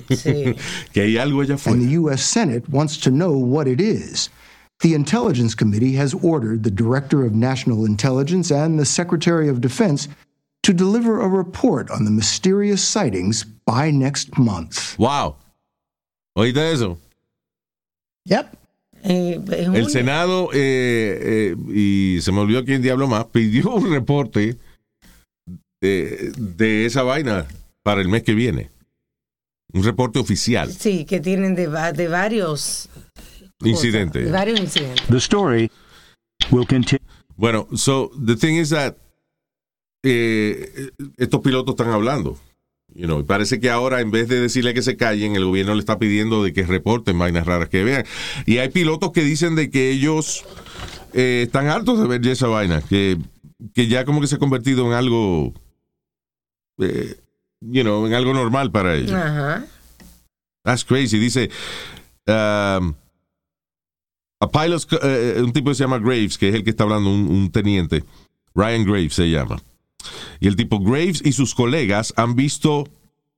[0.10, 0.56] Sí.
[0.93, 1.80] que hay algo allá and afuera.
[1.80, 2.23] the U.S.
[2.23, 4.30] Senate wants to know what it is.
[4.82, 10.08] The Intelligence Committee has ordered the Director of National Intelligence and the Secretary of Defense
[10.63, 14.97] to deliver a report on the mysterious sightings by next month.
[14.97, 15.36] Wow.
[16.36, 16.97] ¿Oíste eso?
[18.25, 18.58] Yep.
[19.04, 19.75] Eh, junio.
[19.75, 24.58] El Senado, eh, eh, y se me olvidó quién diablo más, pidió un reporte
[25.86, 27.45] de, de esa vaina
[27.84, 28.69] para el mes que viene.
[29.74, 30.71] Un reporte oficial.
[30.71, 32.89] Sí, que tienen de, de varios
[33.63, 34.19] Incidente.
[34.19, 35.08] de varios incidentes.
[35.08, 35.71] The story
[36.52, 37.02] will continue.
[37.36, 38.95] Bueno, so the thing is that
[40.04, 42.38] eh, estos pilotos están hablando.
[42.93, 45.74] You know, y parece que ahora en vez de decirle que se callen, el gobierno
[45.74, 48.06] le está pidiendo de que reporten vainas raras que vean.
[48.45, 50.45] Y hay pilotos que dicen de que ellos
[51.13, 53.17] eh, están hartos de ver ya esa vaina, que,
[53.74, 55.54] que ya como que se ha convertido en algo,
[56.80, 57.16] eh,
[57.62, 59.12] you know, en algo normal para ellos.
[59.14, 59.66] Ajá.
[60.64, 61.20] That's crazy.
[61.20, 61.50] Dice,
[62.28, 62.94] um,
[64.40, 67.10] a pilot, eh, un tipo que se llama Graves, que es el que está hablando,
[67.10, 68.04] un, un teniente.
[68.56, 69.62] Ryan Graves se llama.
[70.40, 72.86] Y el tipo Graves y sus colegas han visto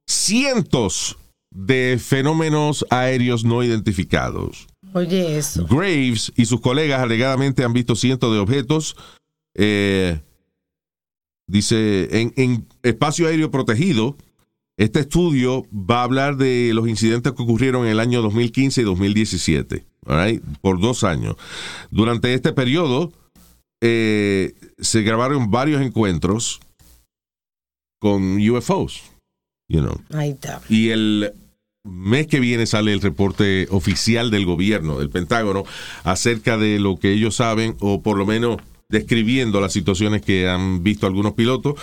[0.06, 1.17] cientos
[1.52, 4.67] de fenómenos aéreos no identificados.
[4.93, 5.65] Oye, eso.
[5.67, 8.95] Graves y sus colegas alegadamente han visto cientos de objetos.
[9.56, 10.19] eh,
[11.47, 14.15] dice, en, en espacio aéreo protegido,
[14.77, 18.83] este estudio va a hablar de los incidentes que ocurrieron en el año 2015 y
[18.83, 21.36] 2017, all right, por dos años.
[21.89, 23.12] Durante este periodo
[23.81, 26.60] eh, se grabaron varios encuentros
[27.99, 29.01] con UFOs,
[29.67, 29.99] you know.
[30.69, 31.33] Y el
[31.83, 35.63] mes que viene sale el reporte oficial del gobierno, del Pentágono,
[36.03, 38.57] acerca de lo que ellos saben, o por lo menos
[38.89, 41.76] describiendo las situaciones que han visto algunos pilotos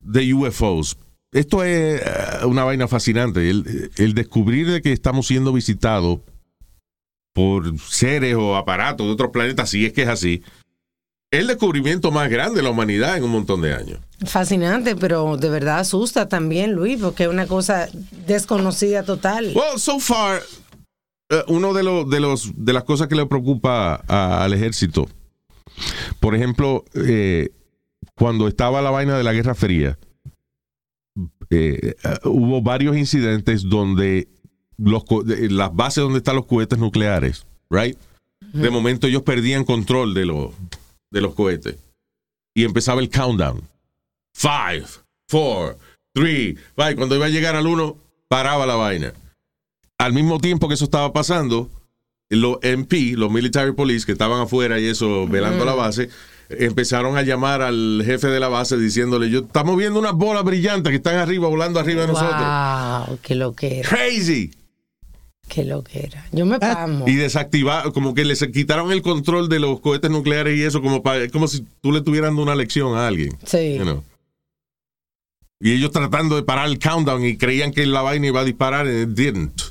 [0.00, 0.96] de UFOs.
[1.32, 3.48] Esto es eh, una vaina fascinante.
[3.48, 6.20] El, el descubrir de que estamos siendo visitados
[7.34, 10.42] por seres o aparatos de otros planetas, si es que es así,
[11.30, 13.98] es el descubrimiento más grande de la humanidad en un montón de años.
[14.26, 17.88] Fascinante, pero de verdad asusta también, Luis, porque es una cosa
[18.26, 19.52] desconocida total.
[19.54, 20.42] Well, so far,
[21.30, 25.08] eh, uno de, los de, los, de las cosas que le preocupa a- al ejército,
[26.22, 27.50] por ejemplo, eh,
[28.14, 29.98] cuando estaba la vaina de la Guerra Fría,
[31.50, 34.28] eh, eh, hubo varios incidentes donde
[34.78, 35.02] los,
[35.50, 37.98] las bases donde están los cohetes nucleares, right?
[38.52, 40.52] De momento ellos perdían control de, los
[41.10, 41.76] de los cohetes
[42.54, 43.60] y empezaba el countdown.
[44.32, 44.86] Five,
[45.28, 45.76] four,
[46.14, 46.94] three, five.
[46.94, 47.96] Cuando iba a llegar al uno,
[48.28, 49.12] paraba la vaina.
[49.98, 51.68] Al mismo tiempo que eso estaba pasando,
[52.40, 56.08] los MP, los military police que estaban afuera y eso, velando la base,
[56.48, 60.90] empezaron a llamar al jefe de la base diciéndole, yo estamos viendo unas bolas brillantes
[60.90, 63.08] que están arriba, volando arriba de nosotros.
[63.08, 64.50] Wow, qué lo que era, Crazy.
[65.48, 66.26] qué lo que era.
[66.32, 67.06] Yo me pamo.
[67.08, 71.02] Y desactivar, como que les quitaron el control de los cohetes nucleares y eso, como,
[71.02, 73.36] pa- como si tú le estuvieras dando una lección a alguien.
[73.46, 73.76] Sí.
[73.78, 74.04] you know.
[75.60, 78.86] Y ellos tratando de parar el countdown y creían que la vaina iba a disparar
[78.86, 79.62] and it didn't.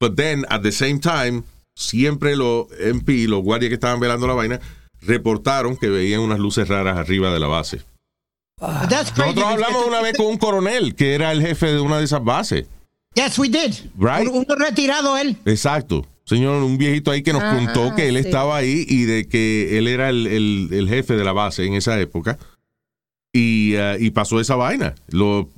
[0.00, 1.42] But then, at the same time,
[1.76, 4.60] siempre los MP, los guardias que estaban velando la vaina,
[5.02, 7.82] reportaron que veían unas luces raras arriba de la base.
[8.58, 9.12] Crazy.
[9.18, 12.24] Nosotros hablamos una vez con un coronel que era el jefe de una de esas
[12.24, 12.66] bases.
[13.14, 13.72] Yes, we did.
[13.98, 14.28] Right.
[14.28, 15.36] Un- Uno retirado él.
[15.44, 16.06] Exacto.
[16.24, 18.20] Señor, un viejito ahí que nos Ah, contó que él sí.
[18.26, 21.74] estaba ahí y de que él era el, el- el jefe de la base en
[21.74, 22.38] esa época.
[23.32, 24.94] Y, eh, y pasó esa vaina.
[25.10, 25.50] Lo,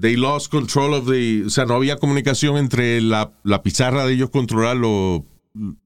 [0.00, 1.44] they lost control of the.
[1.46, 5.22] O sea, no había comunicación entre la, la pizarra de ellos controlar los,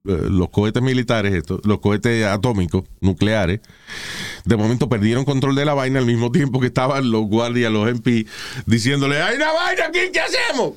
[0.04, 3.60] los cohetes militares, estos, los cohetes atómicos, nucleares.
[4.44, 7.88] De momento perdieron control de la vaina al mismo tiempo que estaban los guardias, los
[7.88, 8.26] MP,
[8.66, 10.00] diciéndole: ¡Hay una vaina aquí!
[10.12, 10.72] ¿Qué hacemos?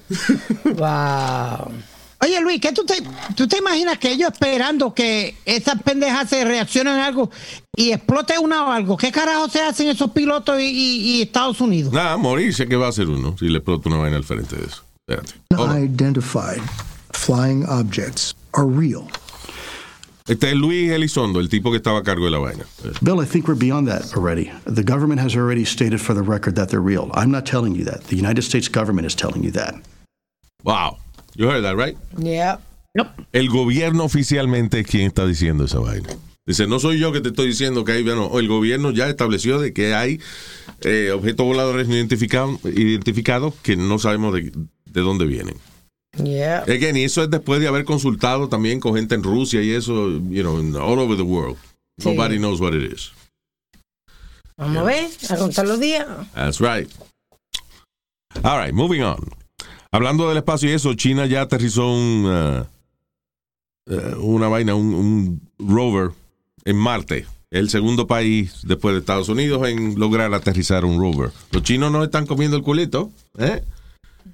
[0.77, 1.71] Wow.
[2.19, 2.95] Oye, Luis, ¿qué tú te,
[3.35, 7.29] tú te imaginas que ellos esperando que esas pendejas se reaccionen a algo
[7.75, 8.97] y explote una o algo?
[8.97, 11.93] ¿Qué carajo se hacen esos pilotos y, y- y Estados Unidos?
[11.93, 14.65] Nada, morirse que va a hacer uno si le explota una vaina al frente de
[14.65, 14.83] eso.
[15.07, 15.33] Espérate.
[15.55, 16.61] Unidentified
[17.11, 19.07] flying objects are real.
[20.27, 22.65] Este es Luis Elizondo, el tipo que estaba a cargo de la vaina.
[23.01, 24.51] Bill, I think we're beyond that already.
[24.65, 27.09] The government has already stated for the record that they're real.
[27.13, 28.03] I'm not telling you that.
[28.07, 29.75] The United States government is telling you that.
[30.65, 30.97] Wow.
[31.35, 31.97] You heard that, right?
[32.17, 32.57] Yeah.
[33.31, 36.09] El gobierno oficialmente es quien está diciendo esa vaina.
[36.45, 39.59] Dice, no soy yo que te estoy diciendo que hay, bueno, el gobierno ya estableció
[39.59, 40.19] de que hay
[40.81, 44.51] eh, objetos voladores no identificados que no sabemos de,
[44.85, 45.55] de dónde vienen.
[46.23, 46.63] Yeah.
[46.63, 50.09] Again, y eso es después de haber consultado también con gente en Rusia y eso,
[50.29, 51.57] you know, all over the world.
[51.99, 52.09] Sí.
[52.09, 53.11] Nobody knows what it is.
[54.57, 56.07] Vamos a ver, a contar los días.
[56.33, 56.89] That's right.
[58.43, 59.29] All right, moving on.
[59.91, 62.65] Hablando del espacio y eso, China ya aterrizó un, uh,
[63.91, 66.11] uh, una vaina, un, un rover
[66.65, 67.25] en Marte.
[67.49, 71.31] El segundo país después de Estados Unidos en lograr aterrizar un rover.
[71.51, 73.63] Los chinos no están comiendo el culito, ¿eh?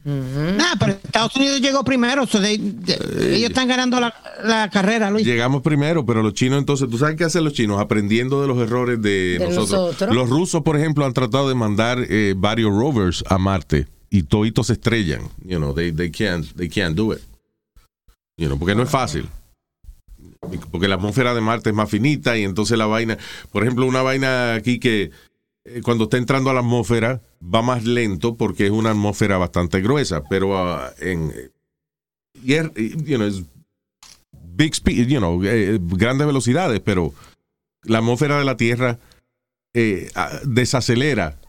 [0.06, 2.26] Nah, pero Estados Unidos llegó primero.
[2.28, 5.26] so they- they- ellos están ganando la, la carrera, Luis.
[5.26, 7.80] Llegamos primero, pero los chinos entonces, ¿tú sabes qué hacen los chinos?
[7.80, 9.70] Aprendiendo de los errores de, De nosotros.
[9.72, 10.16] nosotros.
[10.16, 14.68] Los rusos, por ejemplo, han tratado de mandar eh, varios rovers a Marte y toditos
[14.68, 15.22] se estrellan.
[15.46, 17.20] You know, they, they, can't, they can't do it.
[18.38, 19.28] You know, porque no es fácil.
[20.72, 23.18] Porque la atmósfera de Marte es más finita y entonces la vaina,
[23.52, 25.12] por ejemplo, una vaina aquí que
[25.84, 30.24] cuando está entrando a la atmósfera va más lento porque es una atmósfera bastante gruesa,
[30.30, 31.32] pero ah, en
[32.46, 33.30] es, you know,
[34.56, 37.14] big speed, you know, eh, grandes velocidades, pero
[37.84, 39.00] la atmósfera de la Tierra
[39.74, 41.40] eh, a- desacelera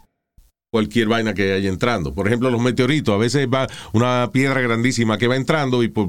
[0.72, 2.14] cualquier vaina que haya entrando.
[2.14, 6.08] Por ejemplo, los meteoritos, a veces va una piedra grandísima que va entrando y por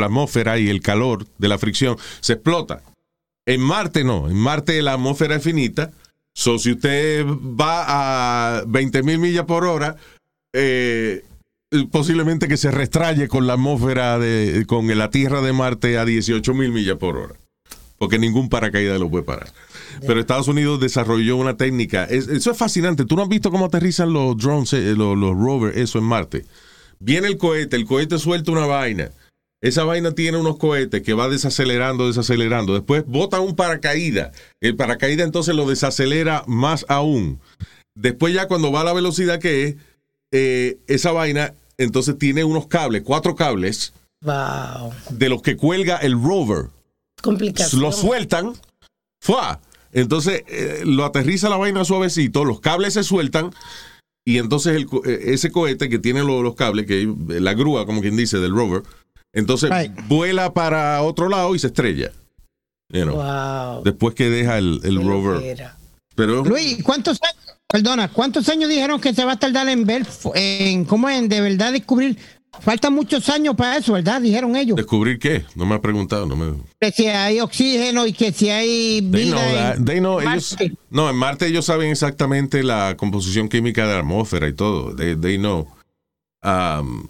[0.00, 2.82] la atmósfera y el calor de la fricción se explota.
[3.46, 5.92] En Marte no, en Marte la atmósfera es finita.
[6.38, 9.96] So, si usted va a 20 mil millas por hora,
[10.52, 11.24] eh,
[11.90, 16.52] posiblemente que se restraye con la atmósfera de, con la Tierra de Marte a 18
[16.52, 17.34] mil millas por hora.
[17.96, 19.48] Porque ningún paracaídas lo puede parar.
[20.06, 22.04] Pero Estados Unidos desarrolló una técnica.
[22.04, 23.06] Es- eso es fascinante.
[23.06, 26.44] Tú no has visto cómo aterrizan los drones, eh, los, los rovers, eso en Marte.
[26.98, 29.10] Viene el cohete, el cohete suelta una vaina.
[29.62, 32.74] Esa vaina tiene unos cohetes que va desacelerando, desacelerando.
[32.74, 34.36] Después bota un paracaídas.
[34.60, 37.40] El paracaídas entonces lo desacelera más aún.
[37.94, 39.76] Después ya cuando va a la velocidad que es,
[40.32, 43.92] eh, esa vaina entonces tiene unos cables, cuatro cables,
[44.22, 44.92] Wow.
[45.10, 46.66] de los que cuelga el rover.
[47.22, 47.80] Complicación.
[47.82, 48.52] Lo sueltan,
[49.22, 49.60] ¡fua!
[49.92, 53.52] Entonces eh, lo aterriza la vaina suavecito, los cables se sueltan
[54.26, 57.86] y entonces el eh, ese cohete que tiene lo- los cables, que es la grúa,
[57.86, 58.82] como quien dice, del rover,
[59.32, 59.70] entonces
[60.08, 62.12] vuela para otro lado y se estrella.
[62.92, 63.82] You know, Wow.
[63.84, 65.58] Después que deja el, el rover.
[66.14, 70.06] Pero Luis, ¿cuántos años, perdona, cuántos años dijeron que se va a tardar en ver,
[70.34, 72.16] en cómo en de verdad descubrir?
[72.60, 74.22] Faltan muchos años para eso, ¿verdad?
[74.22, 74.76] Dijeron ellos.
[74.76, 75.44] ¿descubrir qué?
[75.56, 76.24] No me ha preguntado.
[76.24, 76.54] No me...
[76.80, 79.52] Que si hay oxígeno y que si hay know vida.
[79.52, 79.76] that.
[79.76, 80.56] en They know, ellos-
[80.88, 84.96] no, en Marte ellos saben exactamente la composición química de la atmósfera y todo.
[84.96, 85.68] They, they know.
[86.42, 87.08] Um,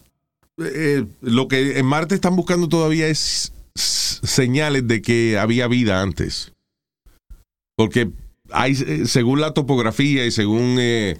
[0.58, 6.52] eh, lo que en Marte están buscando todavía es señales de que había vida antes.
[7.76, 8.10] Porque
[8.50, 11.18] hay, eh, según la topografía y según eh,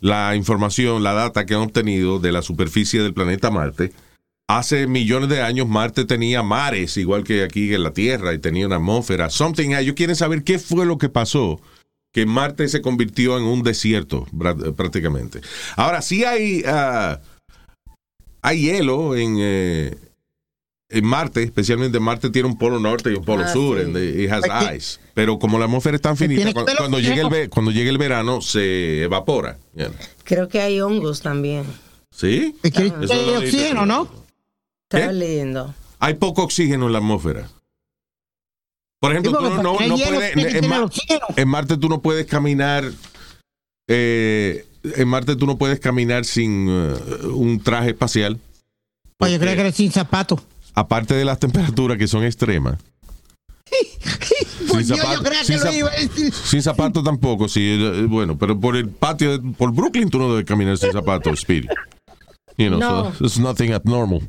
[0.00, 3.92] la información, la data que han obtenido de la superficie del planeta Marte,
[4.48, 8.66] hace millones de años Marte tenía mares, igual que aquí en la Tierra, y tenía
[8.66, 9.30] una atmósfera.
[9.30, 11.60] Something, ellos quieren saber qué fue lo que pasó,
[12.12, 14.26] que Marte se convirtió en un desierto
[14.76, 15.40] prácticamente.
[15.76, 17.20] Ahora, sí hay, ah,
[18.46, 19.96] hay hielo en, eh,
[20.90, 23.84] en Marte, especialmente Marte tiene un polo norte y un polo Ah, sur, sí.
[23.84, 25.00] and it has Aquí- ice.
[25.14, 28.40] Pero como la atmósfera es tan finita, cuando, cuando llegue el, cuando llegue el verano
[28.42, 29.56] se evapora.
[29.74, 29.94] you know.
[30.24, 31.64] Creo que hay hongos también.
[32.10, 32.54] ¿Sí?
[32.62, 34.08] Es que hay oxígeno, ¿no?
[34.90, 35.74] Estaba leyendo.
[35.98, 37.48] Hay poco oxígeno en la atmósfera.
[39.00, 40.36] Por ejemplo, Sí, tú no, no, puedes.
[40.36, 40.64] En,
[41.36, 42.84] en Marte tú no puedes caminar.
[43.88, 46.94] eh, en Marte tú no puedes caminar sin eh,
[47.32, 48.38] un traje espacial.
[49.16, 50.40] Pues yo creo que era sin zapatos.
[50.74, 52.78] Aparte de las temperaturas que son extremas.
[54.68, 56.32] Pues yo, zapato- yo creía que sin lo zap- iba a decir.
[56.32, 57.78] Sin zapatos tampoco, sí.
[57.80, 61.40] eh, Bueno, pero por el patio, de- por Brooklyn tú no debes caminar sin zapatos,
[61.40, 61.68] Speedy.
[62.56, 63.14] You know, No.
[63.14, 64.20] so it's nothing abnormal.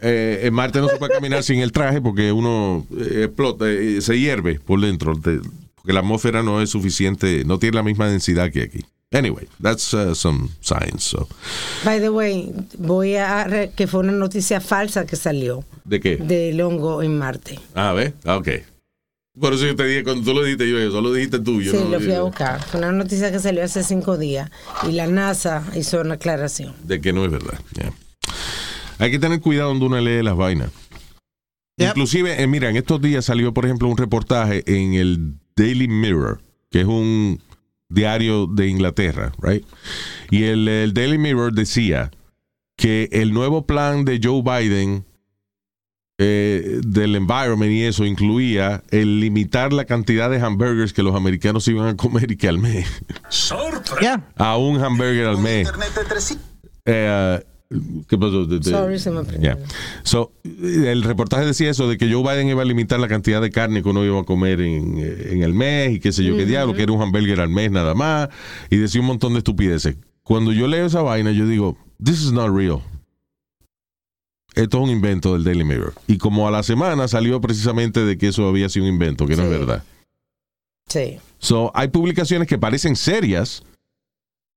[0.00, 4.00] Eh, en Marte no se puede caminar sin el traje porque uno eh, explota, eh,
[4.00, 5.40] se hierve por dentro, de-
[5.74, 8.84] porque la atmósfera no es suficiente, no tiene la misma densidad que aquí.
[9.10, 11.04] Anyway, that's uh, some science.
[11.04, 11.26] so.
[11.84, 16.16] By the way, voy a re- que fue una noticia falsa que salió ¿De qué?
[16.16, 17.58] del hongo en Marte.
[17.74, 18.12] Ah, ¿ves?
[18.24, 18.48] Ah, ok.
[19.40, 21.62] Por eso yo te dije, cuando tú lo dijiste, yo eso lo dijiste tú.
[21.62, 22.62] Yo sí, no lo fui dije a buscar.
[22.64, 24.50] Fue una noticia que salió hace cinco días
[24.86, 26.74] y la NASA hizo una aclaración.
[26.82, 27.58] De que no es verdad.
[27.74, 27.92] yeah.
[28.98, 30.70] Hay que tener cuidado donde uno lee las vainas.
[31.78, 31.88] Yep.
[31.90, 36.40] Inclusive, eh, mira, en estos días salió, por ejemplo, un reportaje en el Daily Mirror,
[36.70, 37.40] que es un
[37.88, 39.64] diario de Inglaterra, right?
[40.30, 42.10] Y el, el Daily Mirror decía
[42.76, 45.04] que el nuevo plan de Joe Biden
[46.20, 51.66] eh, del environment y eso incluía el limitar la cantidad de hamburgers que los americanos
[51.68, 52.86] iban a comer y que al mes,
[54.02, 54.28] Ya.
[54.36, 55.68] a un hamburger al mes.
[56.84, 57.40] Eh,
[58.08, 58.46] ¿Qué pasó?
[58.46, 59.22] De- de- Sorry, se me.
[59.40, 59.58] Yeah.
[60.02, 63.50] So, el reportaje decía eso de que Joe Biden iba a limitar la cantidad de
[63.50, 66.34] carne que uno iba a comer en, eh, en el mes y qué sé yo
[66.36, 68.30] qué diablo, que era un hamburger al mes nada más,
[68.70, 69.96] y decía un montón de estupideces.
[70.22, 72.80] Cuando yo leo esa vaina, yo digo, this is not real.
[74.54, 75.92] Esto es un invento del Daily Mirror.
[76.06, 79.36] Y como a la semana salió precisamente de que eso había sido un invento, que
[79.36, 79.84] no es verdad.
[80.88, 81.18] Sí.
[81.38, 83.62] So, hay publicaciones que parecen serias,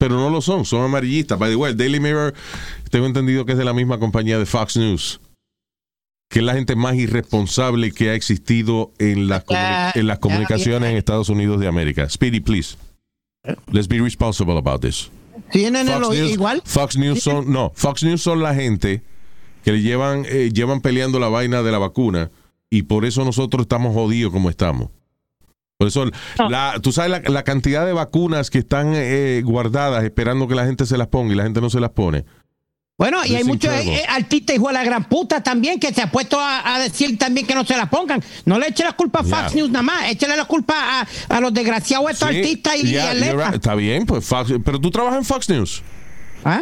[0.01, 1.37] pero no lo son, son amarillistas.
[1.37, 2.33] By the way, el Daily Mirror,
[2.89, 5.21] tengo entendido que es de la misma compañía de Fox News,
[6.27, 10.89] que es la gente más irresponsable que ha existido en las, comuni- en las comunicaciones
[10.89, 12.09] en Estados Unidos de América.
[12.09, 12.77] Speedy, please.
[13.71, 15.11] Let's be responsible about this.
[15.51, 16.61] Tienen el Fox oído News, igual.
[16.65, 19.03] Fox News son, no, Fox News son la gente
[19.63, 22.31] que le llevan, eh, llevan peleando la vaina de la vacuna
[22.71, 24.89] y por eso nosotros estamos jodidos como estamos.
[25.81, 26.05] Por eso,
[26.47, 30.63] la, tú sabes la, la cantidad de vacunas que están eh, guardadas esperando que la
[30.63, 32.23] gente se las ponga y la gente no se las pone.
[32.99, 33.95] Bueno, y hay muchos incredible.
[34.01, 37.17] eh, artistas hijos de la gran puta también que se ha puesto a, a decir
[37.17, 38.23] también que no se la pongan.
[38.45, 39.55] No le eche la culpa a Fox Yeah.
[39.55, 43.15] News nada más, échale la culpa a, a los desgraciados estos Sí, artistas y, yeah,
[43.15, 43.55] y right.
[43.55, 45.81] Está bien, pues Fox, pero tú trabajas en Fox News.
[46.45, 46.61] ¿Ah?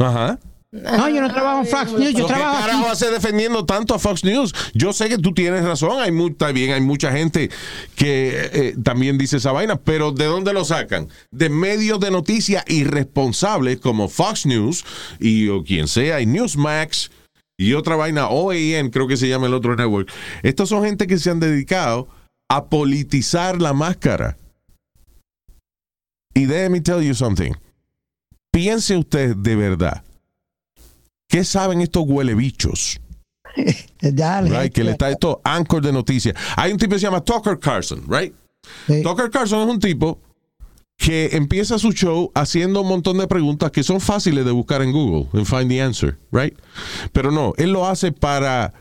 [0.00, 0.40] Ajá.
[0.72, 3.92] No, yo no trabajo en Fox News, yo ¿Pero ¿Qué trabajo carajo hace defendiendo tanto
[3.92, 4.54] a Fox News?
[4.72, 6.12] Yo sé que tú tienes razón, hay
[6.52, 7.50] bien, hay mucha gente
[7.96, 11.08] que eh, también dice esa vaina, pero ¿de dónde lo sacan?
[11.32, 14.84] De medios de noticias irresponsables como Fox News
[15.18, 17.10] y o quien sea, y Newsmax
[17.58, 20.10] y otra vaina, OAN creo que se llama el otro network.
[20.42, 22.08] Estos son gente que se han dedicado
[22.48, 24.38] a politizar la máscara.
[26.32, 27.52] Y let me tell you something.
[28.52, 30.04] Piense usted de verdad.
[31.30, 33.00] ¿Qué saben estos huelebichos?
[34.00, 34.50] Dale.
[34.62, 34.72] Right?
[34.72, 36.34] Que le está esto anchor de noticias.
[36.56, 38.34] Hay un tipo que se llama Tucker Carlson, right?
[38.86, 39.02] Sí.
[39.02, 40.20] Tucker Carlson es un tipo
[40.96, 44.92] que empieza su show haciendo un montón de preguntas que son fáciles de buscar en
[44.92, 46.54] Google, en Find the Answer, right?
[47.12, 48.74] Pero no, él lo hace para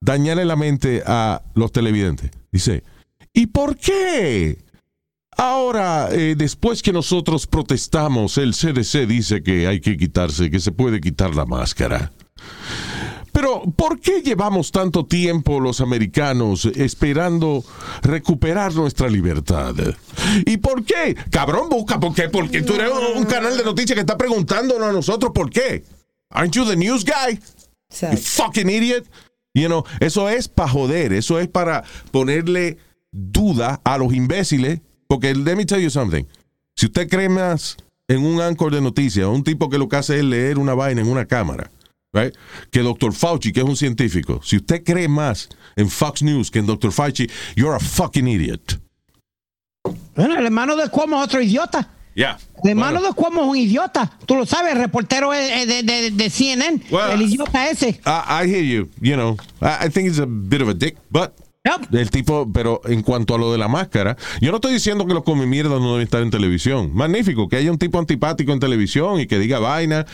[0.00, 2.30] dañarle la mente a los televidentes.
[2.50, 2.82] Dice,
[3.34, 4.58] ¿y por qué?
[5.42, 10.70] Ahora, eh, después que nosotros protestamos, el CDC dice que hay que quitarse, que se
[10.70, 12.12] puede quitar la máscara.
[13.32, 17.64] Pero, ¿por qué llevamos tanto tiempo los americanos esperando
[18.02, 19.74] recuperar nuestra libertad?
[20.44, 21.16] ¿Y por qué?
[21.30, 22.28] Cabrón, busca por qué.
[22.28, 25.84] Porque tú eres un, un canal de noticias que está preguntándonos a nosotros por qué.
[26.28, 27.40] Aren't you the news guy?
[28.12, 29.06] You fucking idiot.
[29.54, 32.76] You know, eso es para joder, eso es para ponerle
[33.10, 34.80] duda a los imbéciles.
[35.10, 36.24] Porque, let me tell you something.
[36.76, 40.18] Si usted cree más en un anchor de noticias, un tipo que lo que hace
[40.18, 41.68] es leer una vaina en una cámara,
[42.12, 42.32] right?
[42.70, 43.12] que Dr.
[43.12, 46.92] Fauci, que es un científico, si usted cree más en Fox News que en Dr.
[46.92, 48.80] Fauci, you're a fucking idiot.
[50.14, 51.88] Bueno, el hermano de Cuomo es otro idiota.
[52.14, 52.38] Yeah.
[52.62, 54.16] El hermano de Cuomo es un idiota.
[54.26, 56.82] Tú lo sabes, el reportero de, de- de CNN.
[56.88, 58.00] Well, el idiota ese.
[58.06, 58.88] I, I hear you.
[59.00, 61.32] You know, I, I think he's a bit of a dick, but
[61.78, 61.94] Yep.
[61.94, 65.14] el tipo, pero en cuanto a lo de la máscara, yo no estoy diciendo que
[65.14, 66.90] los come mierda no deben estar en televisión.
[66.94, 70.06] Magnífico, que haya un tipo antipático en televisión y que diga vaina,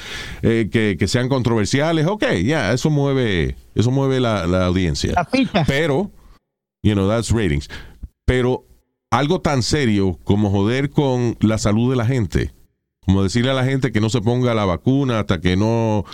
[0.43, 2.07] eh, que, que sean controversiales.
[2.07, 5.13] Ok, ya, eso mueve, eso mueve la, la audiencia.
[5.53, 5.65] La.
[5.67, 6.11] Pero,
[6.83, 7.69] you know, that's ratings.
[8.25, 8.65] Pero
[9.11, 12.53] algo tan serio como joder con la salud de la gente,
[13.01, 16.05] como decirle a la gente que no se ponga la vacuna hasta que no,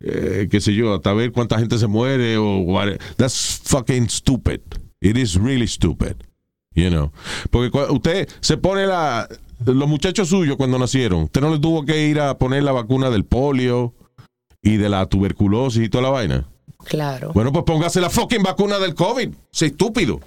[0.00, 4.60] eh, qué sé yo, hasta ver cuánta gente se muere o what- that's fucking stupid.
[5.04, 6.16] It is really stupid.
[6.74, 7.12] You know,
[7.52, 9.28] porque usted se pone la
[9.64, 13.10] los muchachos suyos cuando nacieron, usted no les tuvo que ir a poner la vacuna
[13.10, 13.94] del polio
[14.62, 16.48] y de la tuberculosis y toda la vaina.
[16.84, 17.30] Claro.
[17.32, 19.28] Bueno, pues póngase la fucking vacuna del COVID.
[19.52, 20.20] Sé estúpido.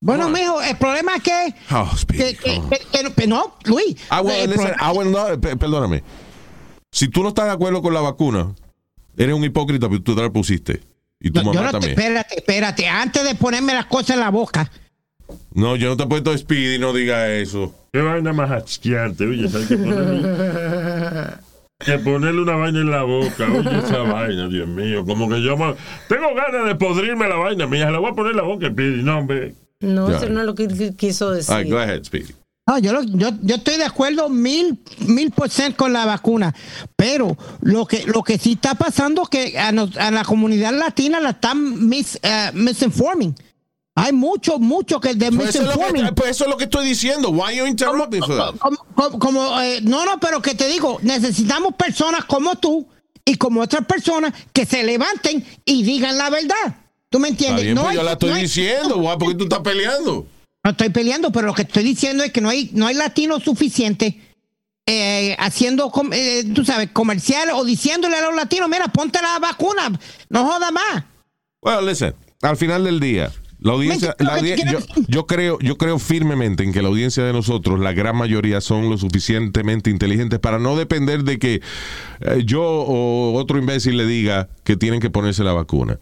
[0.00, 1.54] Bueno, mijo, el problema es que.
[1.74, 2.60] Oh, Speedy, que- que-
[2.92, 3.96] que- que- que no, Luis.
[4.10, 6.04] Ah, listen, problema- ah, well, no, pe- perdóname.
[6.92, 8.54] Si tú no estás de acuerdo con la vacuna,
[9.16, 10.82] eres un hipócrita, pero tú te la pusiste.
[11.20, 11.92] Y tu yo mamá no te- también.
[11.98, 12.86] espérate, espérate.
[12.88, 14.70] Antes de ponerme las cosas en la boca.
[15.52, 17.74] No, yo no te he puesto Speedy, no diga eso.
[17.92, 20.28] Qué vaina más asqueante, oye, hay que ponerle,
[21.84, 25.56] que ponerle una vaina en la boca, oye, esa vaina, Dios mío, como que yo
[25.56, 25.74] me-
[26.08, 29.02] tengo ganas de podrirme la vaina, mía, la voy a poner en la boca, Pidi,
[29.02, 29.54] no, hombre.
[29.80, 30.16] No, Ya.
[30.16, 31.54] eso no es lo que qui- quiso decir.
[31.54, 32.34] All right, go ahead, Speedy.
[32.68, 36.54] No, yo, lo- yo, yo estoy de acuerdo mil, mil por ciento con la vacuna,
[36.96, 40.74] pero lo que, lo que sí está pasando es que a, nos- a la comunidad
[40.74, 43.34] latina la están mis, eh, misinforming.
[43.94, 46.04] Hay mucho, mucho que de Pues eso, es lo misinforming.
[46.08, 47.30] que, pues eso es lo que estoy diciendo.
[47.30, 48.54] Why you interrupt me for that?
[48.58, 52.86] Como, como- como, eh, no, no, pero que te digo, necesitamos personas como tú
[53.24, 56.76] y como otras personas que se levanten y digan la verdad.
[57.08, 57.64] ¿Tú me Está entiendes?
[57.64, 60.26] bien, pues hay- yo la estoy no hay- diciendo, guay, porque tú estás peleando.
[60.64, 63.42] No estoy peleando, pero lo que estoy diciendo es que no hay, no hay latinos
[63.42, 64.14] suficientes
[64.86, 69.92] eh, haciendo, eh, tú sabes, comerciales o diciéndole a los latinos, mira, ponte la vacuna,
[70.30, 71.04] no joda más.
[71.60, 73.30] Well, listen, al final del día,
[73.60, 74.40] la audiencia, la
[75.08, 78.88] yo creo, yo creo firmemente en que la audiencia de nosotros, la gran mayoría, son
[78.88, 81.60] lo suficientemente inteligentes para no depender de que
[82.20, 85.98] eh, yo o otro imbécil le diga que tienen que ponerse la vacuna.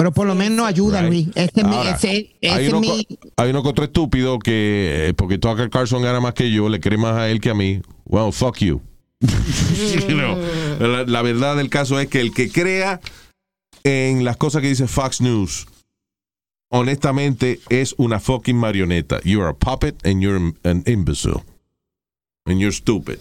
[0.00, 1.10] Pero por lo menos ayuda, Right.
[1.10, 1.28] Luis.
[1.34, 5.12] Ese es mi, Ahora, ese, ese hay, uno, mi- hay uno otro estúpido que, eh,
[5.14, 7.82] porque Tucker Carlson gana más que yo, le cree más a él que a mí.
[8.06, 8.80] Well, fuck you.
[10.08, 10.38] You know,
[10.80, 13.02] la, la verdad del caso es que el que crea
[13.84, 15.66] en las cosas que dice Fox News,
[16.70, 19.20] honestamente es una fucking marioneta.
[19.22, 21.42] You're a puppet and you're an imbecile.
[22.46, 23.18] And you're stupid.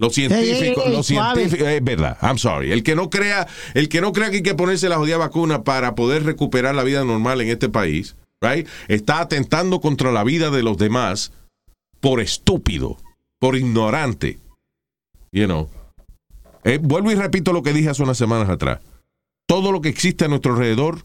[0.00, 2.70] Los científicos, los científicos, es verdad, I'm sorry.
[2.70, 5.64] El que no crea, el que no crea que hay que ponerse la jodida vacuna
[5.64, 10.50] para poder recuperar la vida normal en este país, right, está atentando contra la vida
[10.50, 11.32] de los demás
[12.00, 12.96] por estúpido,
[13.40, 14.38] por ignorante.
[15.32, 15.68] You know.
[16.62, 18.78] Eh, vuelvo y repito lo que dije hace unas semanas atrás.
[19.46, 21.04] Todo lo que existe a nuestro alrededor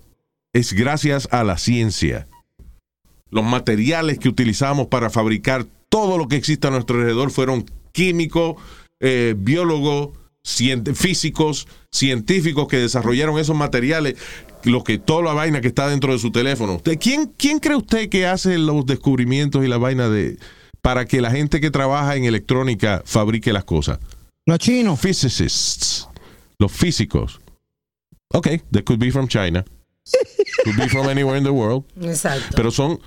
[0.54, 2.28] es gracias a la ciencia.
[3.32, 8.58] Los materiales que utilizamos para fabricar todo lo que existe a nuestro alrededor fueron químicos,
[9.00, 10.10] eh, biólogos,
[10.96, 14.16] físicos, científicos que desarrollaron esos materiales,
[14.64, 16.76] lo que toda la vaina que está dentro de su teléfono.
[16.76, 20.38] ¿Usted- ¿Quién, quién cree usted que hace los descubrimientos y la vaina de
[20.82, 24.00] para que la gente que trabaja en electrónica fabrique las cosas?
[24.46, 25.00] Los chinos.
[25.00, 26.10] Physicists,
[26.60, 27.40] los físicos.
[28.34, 29.64] Ok, they could be from China,
[30.66, 32.56] could be from anywhere in the world Exacto.
[32.56, 33.00] pero son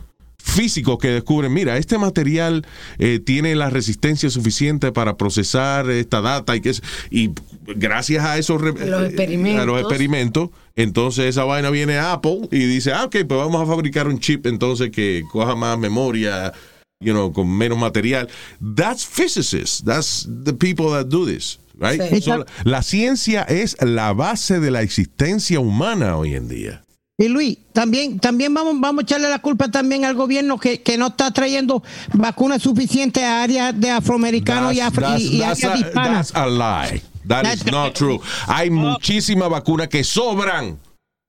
[0.56, 2.66] físicos que descubren, mira, este material
[2.98, 7.30] eh, tiene la resistencia suficiente para procesar esta data y que es, y
[7.66, 9.62] gracias a esos A los eh, experimentos.
[9.62, 13.62] a los experimentos, entonces esa vaina viene a Apple y dice, ah, ok, pues vamos
[13.62, 16.52] a fabricar un chip entonces que coja más memoria,
[17.00, 18.28] you know, con menos material.
[18.60, 19.84] That's physicists.
[19.84, 21.58] That's the people that do this.
[21.78, 22.00] Right?
[22.00, 22.22] Sí.
[22.22, 26.85] So, la ciencia es la base de la existencia humana hoy en día.
[27.18, 30.98] Y Luis, también, también vamos, vamos a echarle la culpa también al gobierno que, que
[30.98, 35.64] no está trayendo vacunas suficientes a áreas de afroamericanos y, afro- That's- y- y that's
[35.64, 36.32] áreas a, hispanas.
[36.32, 36.46] that's a
[36.90, 37.02] lie.
[37.26, 38.20] That is not true.
[38.46, 40.78] Hay muchísimas vacunas que sobran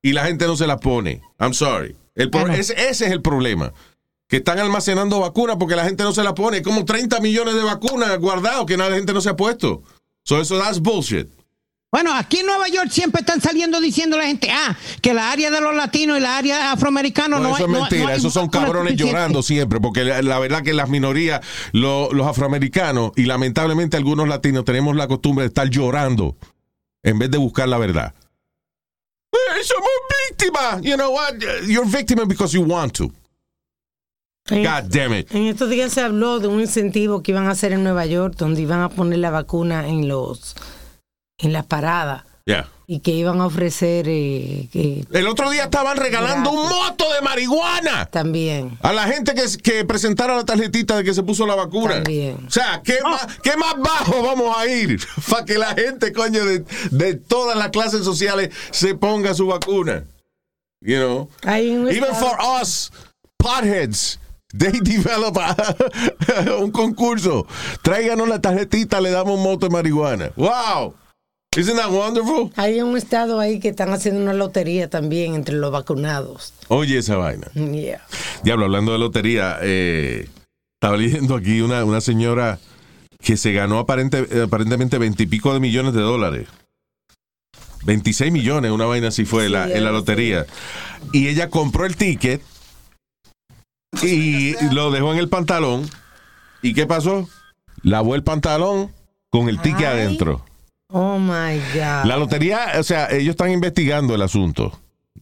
[0.04, 1.22] y la gente no se las pone.
[1.40, 1.96] I'm sorry.
[2.16, 2.56] El pro- Bueno.
[2.56, 3.72] ese, ese es el problema.
[4.28, 6.62] Que están almacenando vacunas porque la gente no se las pone.
[6.62, 9.84] Como 30 millones de vacunas guardados que la gente no se ha puesto.
[10.26, 11.28] So eso that's bullshit.
[11.90, 15.50] Bueno, aquí en Nueva York siempre están saliendo diciendo la gente, ah, que la área
[15.50, 17.74] de los latinos y la área afroamericana No, no, eso hay.
[17.74, 21.40] es mentira, no esos son cabrones llorando siempre, porque la, la verdad que las minorías,
[21.72, 26.36] lo- los afroamericanos y lamentablemente algunos latinos tenemos la costumbre de estar llorando
[27.04, 28.14] en vez de buscar la verdad.
[29.32, 29.90] Eh, Somos
[30.30, 30.82] víctimas.
[30.82, 31.36] You know what?
[31.68, 33.12] You're victim because you want to.
[34.50, 35.34] God damn it.
[35.34, 38.36] En estos días se habló de un incentivo que iban a hacer en Nueva York,
[38.38, 40.56] donde iban a poner la vacuna en los
[41.38, 42.70] en las paradas Yeah.
[42.88, 47.20] y que iban a ofrecer eh, que El otro día estaban regalando un moto de
[47.20, 48.78] marihuana también.
[48.82, 51.96] a la gente que, que presentara la tarjetita de que se puso la vacuna.
[51.96, 52.38] También.
[52.48, 54.98] O sea, ¿qué, más, ¿qué más bajo vamos a ir?
[55.30, 60.06] Para que la gente, coño, de, de todas las clases sociales se ponga su vacuna.
[60.80, 61.30] You know?
[61.54, 62.94] Even estado- for us,
[63.38, 64.20] potheads.
[64.58, 65.76] They develop a-
[66.62, 67.46] un concurso.
[67.82, 70.32] Tráiganos la tarjetita, le damos un moto de marihuana.
[70.38, 70.94] ¡Wow!
[71.58, 72.52] Isn't that wonderful?
[72.56, 76.54] hay un estado ahí que están haciendo una lotería también entre los vacunados.
[76.68, 77.48] Oye, esa vaina.
[77.54, 78.06] Yeah.
[78.44, 80.30] Diablo, hablando de lotería, eh,
[80.80, 82.60] estaba leyendo aquí una, una señora
[83.20, 86.48] que se ganó aparente, aparentemente veintipico de millones de dólares.
[87.86, 90.46] 26 millones, una vaina así fue Sí, la, en la lotería.
[91.14, 92.42] Y ella compró el ticket
[94.04, 95.90] y lo dejó en el pantalón.
[96.62, 97.28] ¿Y qué pasó?
[97.82, 98.92] Lavó el pantalón
[99.30, 100.00] con el ticket Ay.
[100.00, 100.44] adentro.
[100.90, 102.06] Oh my God.
[102.06, 104.72] La lotería, o sea, ellos están investigando el asunto.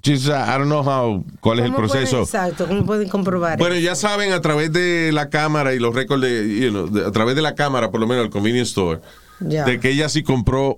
[0.05, 2.21] Just, uh, I don't know how, cuál es el ¿Cómo pueden- proceso.
[2.21, 3.57] exacto, ¿cómo pueden comprobar?
[3.57, 7.07] Bueno, ya saben a través de la cámara y los récords de, you know, de-
[7.07, 8.99] a través de la cámara, por lo menos el convenience store,
[9.39, 10.77] de que ella sí compró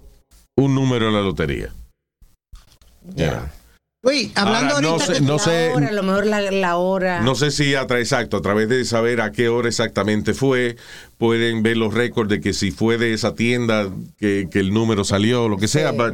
[0.56, 1.74] un número en la lotería.
[3.16, 3.52] Yeah.
[4.04, 6.40] Luis, hablando Ahora, no ahorita sé- de- no la sé- hora, a lo mejor la,
[6.52, 7.22] la hora.
[7.22, 10.78] No sé si a exacto, a través de saber a qué hora exactamente fue,
[11.18, 15.04] pueden ver los récords de que si fue de esa tienda que, que el número
[15.04, 15.98] salió, lo que sea, Sí.
[15.98, 16.14] but,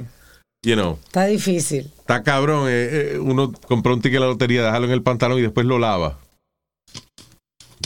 [0.63, 1.91] you know, Está difícil.
[1.99, 2.67] está cabrón.
[2.69, 5.65] eh, eh, uno compró un ticket de la lotería, dejarlo en el pantalón y después
[5.65, 6.17] lo lava.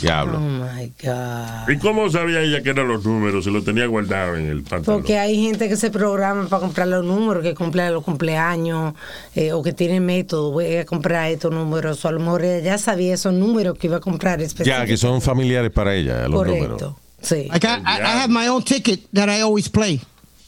[0.00, 0.38] Diablo.
[0.38, 1.68] my God.
[1.68, 3.42] ¿Y cómo sabía ella que eran los números?
[3.42, 5.00] Se lo tenía guardado en el pantalón.
[5.00, 8.94] Porque hay gente que se programa para comprar los números, que cumple los cumpleaños,
[9.34, 12.04] eh, o que tiene método, voy a comprar estos números.
[12.04, 14.96] O a lo mejor ella ya sabía esos números que iba a comprar Ya, que
[14.96, 16.80] son familiares para ella, los números.
[17.20, 17.26] Correcto.
[17.26, 17.48] Sí.
[17.50, 20.00] I, I- I have my own ticket that I always play.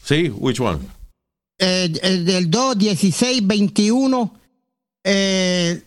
[0.05, 0.81] Sí, which one?
[1.59, 4.31] Eh, el del 2, 16, 21,
[5.05, 5.83] eh,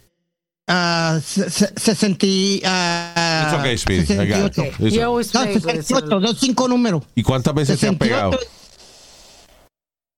[1.22, 4.14] se- 60, ah, It's okay, Speedy.
[4.14, 4.56] I got it.
[4.56, 4.60] 68.
[4.60, 4.88] Okay.
[4.88, 4.96] Eso.
[4.96, 7.04] You always play 68, cinco números.
[7.16, 8.32] ¿Y cuántas veces se han pegado?
[8.34, 8.60] 68.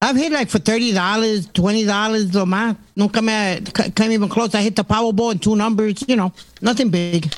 [0.02, 2.76] I've hit like for thirty dollars, twenty dollars lo más.
[2.96, 3.62] Nunca me
[3.96, 4.54] came even close.
[4.54, 6.04] I hit the Powerball in two numbers.
[6.08, 7.34] You know, nothing big.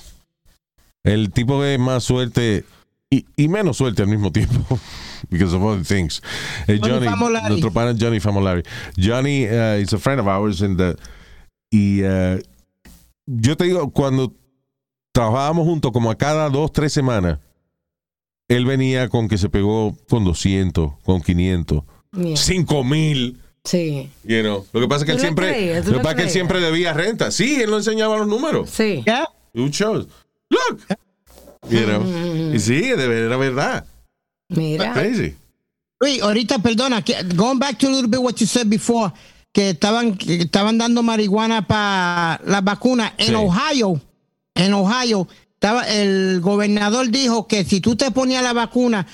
[1.05, 2.65] El tipo de más suerte
[3.09, 4.79] y, y menos suerte al mismo tiempo.
[5.29, 6.21] Because of other things.
[6.67, 7.49] Johnny Famolari.
[7.49, 8.63] nuestro pana Johnny Famolari.
[8.97, 10.95] Johnny uh, is a friend of ours in the,
[11.71, 12.39] y uh,
[13.25, 14.33] yo te digo, cuando
[15.11, 17.39] trabajábamos juntos, como a cada dos, tres semanas,
[18.47, 21.83] él venía con que se pegó con 200, con 500,
[22.13, 22.37] Yeah.
[22.37, 23.37] 5 mil.
[23.63, 24.09] Sí.
[24.23, 24.65] You know.
[24.71, 26.29] Lo que pasa es que él ¿Tú le siempre, lo que pasa es que él
[26.29, 27.31] siempre debía renta.
[27.31, 28.69] Sí, él no enseñaba los números.
[28.69, 29.03] Sí.
[29.05, 29.27] Yeah.
[29.53, 30.79] Look.
[31.69, 32.53] You know.
[32.53, 33.85] Y sí, era verdad.
[34.49, 34.93] Mira.
[34.93, 35.35] Crazy.
[35.99, 39.11] Luis, ahorita, perdona, que, going back to a little bit what you said before,
[39.51, 43.13] que estaban, que estaban dando marihuana para las vacunas.
[43.17, 43.33] En Sí.
[43.35, 43.99] Ohio,
[44.55, 49.07] en Ohio, estaba, el gobernador dijo que si tú te ponías la vacuna,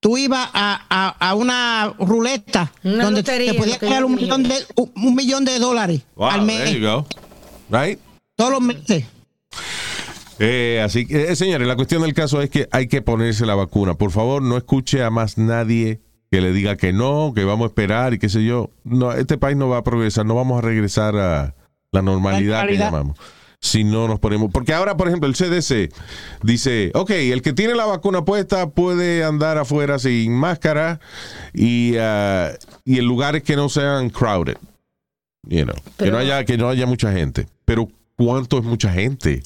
[0.00, 4.42] tú ibas a, a, a una ruleta Una donde lotería, te podías ganar un millón,
[4.42, 7.06] de, un, un millón de dólares Wow, al mes, there you go.
[7.70, 7.98] Right?
[8.36, 9.04] todos los meses.
[10.38, 13.54] Eh, así que, eh, señores, la cuestión del caso es que hay que ponerse la
[13.54, 13.94] vacuna.
[13.94, 17.68] Por favor, no escuche a más nadie que le diga que no, que vamos a
[17.68, 18.70] esperar y qué sé yo.
[18.84, 21.54] No, este país no va a progresar, no vamos a regresar a
[21.92, 23.18] la normalidad, que llamamos.
[23.58, 24.50] Si no nos ponemos.
[24.52, 25.92] Porque ahora, por ejemplo, el CDC
[26.42, 31.00] dice: Ok, el que tiene la vacuna puesta puede andar afuera sin máscara
[31.54, 32.52] y, ah,
[32.84, 34.58] y en lugares que no sean crowded.
[35.48, 37.46] You know, que, no haya, que no haya mucha gente.
[37.64, 39.42] Pero, ¿cuánto es mucha gente?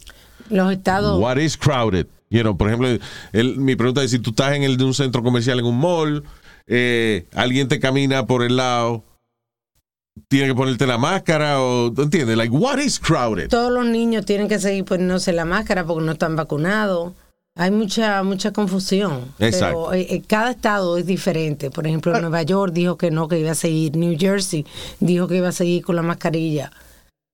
[0.51, 1.21] Los estados.
[1.21, 2.07] What is crowded?
[2.29, 2.89] You know, por ejemplo,
[3.33, 5.79] el- mi pregunta es si tú estás en el de un centro comercial en un
[5.79, 6.23] mall,
[6.67, 9.03] eh, alguien te camina por el lado,
[10.29, 12.37] tiene que ponerte la máscara o ¿tú entiendes?
[12.37, 13.49] Like what is crowded?
[13.49, 17.13] Todos los niños tienen que seguir poniéndose la máscara porque no están vacunados.
[17.57, 19.25] Hay mucha mucha confusión.
[19.41, 19.89] Exacto.
[19.91, 21.71] Pero eh, eh, cada estado es diferente.
[21.71, 23.97] Por ejemplo, Nueva York dijo que no, que iba a seguir.
[23.97, 24.65] New Jersey
[25.01, 26.71] dijo que iba a seguir con la mascarilla.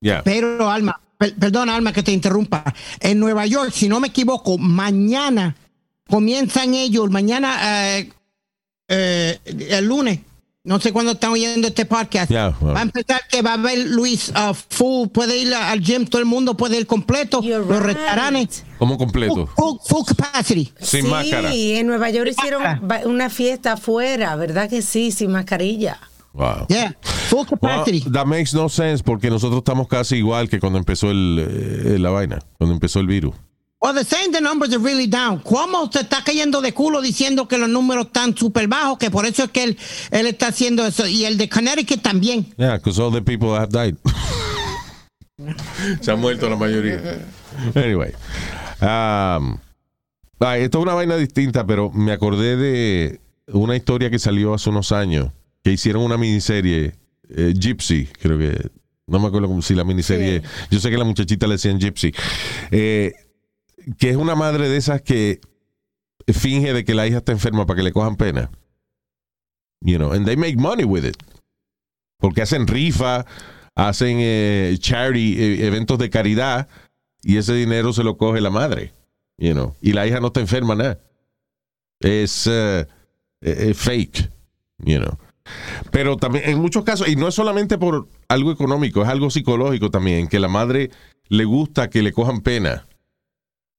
[0.01, 0.23] Yeah.
[0.25, 2.63] Pero, Alma, per- perdona, Alma, que te interrumpa.
[3.01, 5.55] En Nueva York, si no me equivoco, mañana
[6.09, 8.13] comienzan ellos, mañana, eh,
[8.89, 9.39] eh,
[9.71, 10.21] el lunes,
[10.63, 14.31] no sé cuándo están oyendo este podcast, va a empezar que va a haber Luis
[14.31, 17.97] uh, full, puede ir al gym, todo el mundo puede ir completo, You're los right.
[17.97, 19.47] restaurantes, Como completo.
[19.57, 20.73] full, full capacity.
[20.81, 21.53] Sin sí, máscara.
[21.55, 22.63] en Nueva York hicieron
[23.05, 25.11] una fiesta afuera, ¿verdad que sí?
[25.13, 25.99] Sin mascarilla.
[26.37, 26.67] Wow.
[26.69, 28.01] Yeah, full Well, capacity.
[28.11, 32.11] that makes no sense porque nosotros estamos casi igual que cuando empezó el, eh, la
[32.11, 33.35] vaina, cuando empezó el virus.
[33.81, 35.39] Well, they're saying the numbers are really down.
[35.41, 38.99] ¿Cómo se está cayendo de culo diciendo que los números están súper bajos?
[38.99, 39.79] Que por eso es que él,
[40.11, 41.07] él está haciendo eso.
[41.07, 42.47] Y el de Connecticut también.
[42.57, 43.97] Yeah, because all the people have died.
[46.01, 47.01] Se han muerto la mayoría.
[47.75, 48.13] Anyway.
[48.81, 49.59] Um,
[50.41, 53.21] ah, esto es una vaina distinta, pero me acordé de
[53.53, 55.29] una historia que salió hace unos años,
[55.67, 56.95] que hicieron una miniserie,
[57.29, 58.71] eh, Gypsy, creo que,
[59.09, 60.41] no me acuerdo cómo si la miniserie,
[60.71, 62.15] yo sé que la muchachita le decían Gypsy,
[62.71, 63.13] eh,
[63.99, 65.41] que es una madre de esas que
[66.29, 68.49] finge de que la hija está enferma para que le cojan pena.
[69.81, 71.17] You know, and they make money with it.
[72.19, 73.27] Porque hacen rifa,
[73.75, 76.69] hacen eh, charity, eh, eventos de caridad,
[77.25, 78.93] y ese dinero se lo coge la madre.
[79.37, 81.01] You know, y la hija no está enferma nada.
[81.99, 82.87] Es eh,
[83.41, 84.31] eh, fake.
[84.79, 85.26] You know.
[85.91, 89.91] Pero también, en muchos casos, y no es solamente por algo económico, es algo psicológico
[89.91, 90.91] también, que la madre
[91.29, 92.87] le gusta que le cojan pena.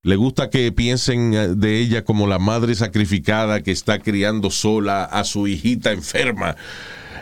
[0.03, 5.03] Le gusta que piensen eh, de ella como la madre sacrificada que está criando sola
[5.03, 6.55] a su hijita enferma.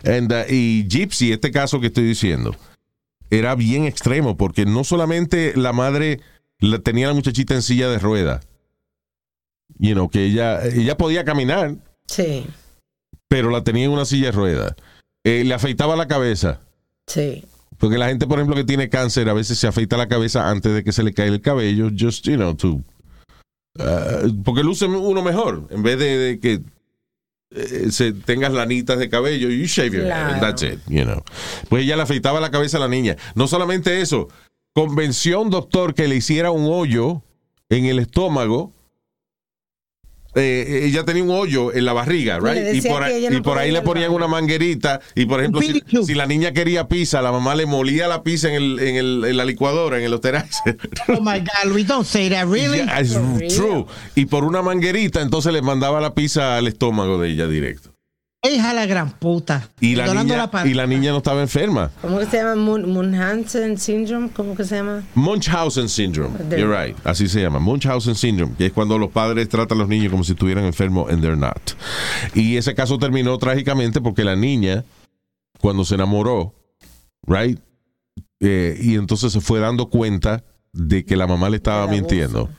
[0.03, 2.55] Uh, y Gypsy, este caso que estoy diciendo,
[3.31, 6.19] era bien extremo porque no solamente la madre
[6.59, 8.41] la, tenía la muchachita en silla de rueda,
[9.79, 11.75] you know, que ella, ella podía caminar,
[12.07, 12.45] Sí,
[13.27, 14.75] pero la tenía en una silla de rueda.
[15.23, 16.59] Eh, le afeitaba la cabeza.
[17.07, 17.43] sí.
[17.77, 20.73] Porque la gente, por ejemplo, que tiene cáncer, a veces se afeita la cabeza antes
[20.73, 22.79] de que se le caiga el cabello, just, you know, to.
[23.79, 26.61] uh, porque luce uno mejor, en vez de, de que
[27.51, 30.39] eh, se tengas lanitas de cabello, you shave your head, Claro.
[30.39, 31.21] that's it, you know.
[31.67, 33.17] Pues ella le afeitaba la cabeza a la niña.
[33.35, 34.29] No solamente eso,
[34.73, 37.23] convenció a un doctor que le hiciera un hoyo
[37.69, 38.71] en el estómago.
[40.35, 42.75] Eh, ella tenía un hoyo en la barriga, right?
[42.75, 44.99] Y por, ahí- ella no y por podía ahí ir le ponían una manguerita.
[45.15, 45.61] Y por ejemplo,
[46.05, 49.23] si, la niña quería pizza, la mamá le molía la pizza en, el, en, el,
[49.25, 50.77] en la licuadora, en el osterizer.
[51.07, 52.79] Oh my God, Luis, don't say that, really?
[52.79, 53.85] Yeah, it's true.
[54.15, 57.94] Y por una manguerita, entonces le mandaba la pizza al estómago de ella directo.
[58.49, 59.69] Hija la gran puta.
[59.79, 61.91] Y la, niña, la y la niña no estaba enferma.
[62.01, 62.55] ¿Cómo que se llama?
[62.55, 65.03] Mun- Munchausen syndrome, ¿cómo que se llama?
[65.15, 66.37] Munchausen syndrome.
[66.39, 66.97] De- You're right.
[67.05, 67.59] Así se llama.
[67.59, 68.53] Munchausen syndrome.
[68.57, 71.37] Que es cuando los padres tratan a los niños como si estuvieran enfermos and they're
[71.37, 71.59] not.
[72.33, 74.83] Y ese caso terminó trágicamente porque la niña,
[75.59, 76.53] cuando se enamoró,
[77.27, 77.59] right?
[78.39, 80.43] Eh, y entonces se fue dando cuenta
[80.73, 82.49] de que la mamá le estaba mintiendo.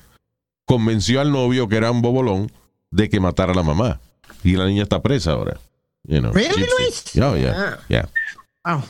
[0.65, 2.51] Convenció al novio, que era un bobolón,
[2.91, 4.01] de que matara a la mamá.
[4.43, 5.59] Y la niña está presa ahora.
[6.09, 6.79] You know, Really, Gypsy.
[6.79, 7.05] Luis?
[7.21, 7.55] Oh, yeah.
[7.57, 7.79] Ah.
[7.89, 8.07] Yeah.
[8.65, 8.83] Wow.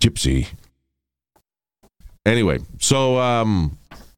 [0.00, 0.46] Gypsy.
[2.26, 3.70] Anyway, so um,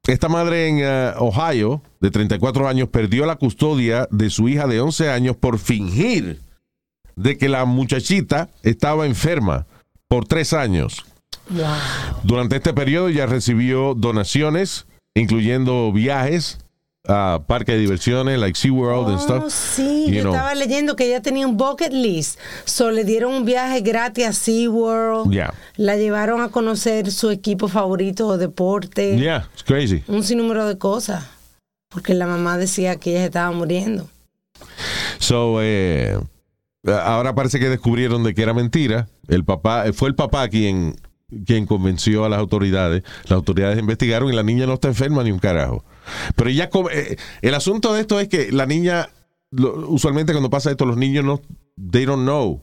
[0.07, 4.81] esta madre en uh, Ohio de 34 años perdió la custodia de su hija de
[4.81, 6.41] 11 años por fingir
[7.17, 9.67] de que la muchachita estaba enferma
[10.09, 11.05] por tres años.
[11.51, 11.65] Wow.
[12.23, 16.59] Durante este periodo ya recibió donaciones, incluyendo viajes
[17.09, 19.53] a parques de diversiones, like SeaWorld and Oh, stuff.
[19.53, 20.35] sí, you yo know.
[20.35, 22.39] estaba leyendo que ella tenía un bucket list.
[22.65, 25.31] So le dieron un viaje gratis a SeaWorld.
[25.33, 25.55] Yeah.
[25.77, 29.17] La llevaron a conocer su equipo favorito de deporte.
[29.19, 30.03] Yeah, it's crazy.
[30.09, 31.25] Un sinnúmero de cosas.
[31.89, 34.09] Porque la mamá decía que ella se estaba muriendo.
[35.19, 36.19] So, eh,
[36.87, 39.09] ahora parece que descubrieron de que era mentira.
[39.29, 40.97] El papá, eh, fue el papá quien,
[41.47, 43.03] quien convenció a las autoridades.
[43.25, 45.85] Las autoridades investigaron y la niña no está enferma ni un carajo.
[46.35, 49.09] Pero ella, eh, el asunto de esto es que la niña,
[49.51, 51.41] lo- usualmente cuando pasa esto, los niños no,
[51.91, 52.63] they don't know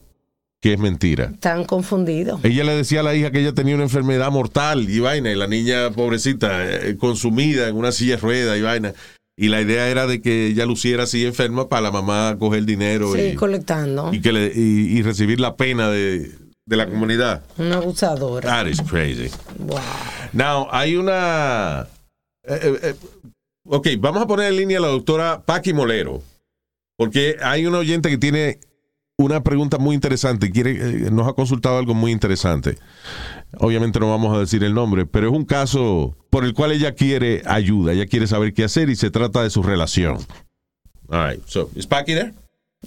[0.60, 1.26] que es mentira.
[1.34, 2.40] Están confundidos.
[2.42, 5.34] Ella le decía a la hija que ella tenía una enfermedad mortal y vaina, y
[5.34, 8.94] la niña pobrecita, eh, consumida en una silla de ruedas y vaina.
[9.36, 13.12] Y la idea era de que ella luciera así enferma para la mamá coger dinero
[13.14, 14.08] Sí, y, colectando.
[14.14, 16.30] y que le- y- y recibir la pena de,
[16.64, 17.42] de la comunidad.
[17.58, 18.48] Una abusadora.
[18.48, 19.28] That is crazy.
[19.58, 19.80] Wow.
[20.32, 21.88] Now, hay una...
[22.46, 22.94] eh,
[23.64, 26.22] ok, vamos a poner en línea a la doctora Paqui Molero,
[26.96, 28.60] porque hay un oyente que tiene
[29.16, 32.78] una pregunta muy interesante, quiere, eh, nos ha consultado algo muy interesante.
[33.58, 36.94] Obviamente no vamos a decir el nombre, pero es un caso por el cual ella
[36.94, 40.18] quiere ayuda, ella quiere saber qué hacer y se trata de su relación.
[41.08, 42.34] All right, so, is Paqui there?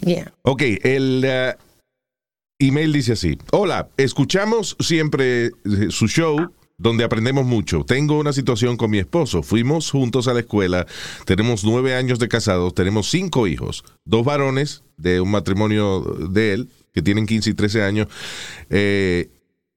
[0.01, 0.33] Yeah.
[0.41, 1.55] Ok, el eh,
[2.59, 3.37] email dice así.
[3.51, 5.51] Hola, escuchamos siempre eh,
[5.89, 7.83] su show donde aprendemos mucho.
[7.83, 9.43] Tengo una situación con mi esposo.
[9.43, 10.85] Fuimos juntos a la escuela.
[11.25, 12.73] Tenemos nueve años de casados.
[12.73, 13.83] Tenemos cinco hijos.
[14.05, 18.07] Dos varones de un matrimonio de él, que tienen 15 y 13 años.
[18.69, 19.29] eh,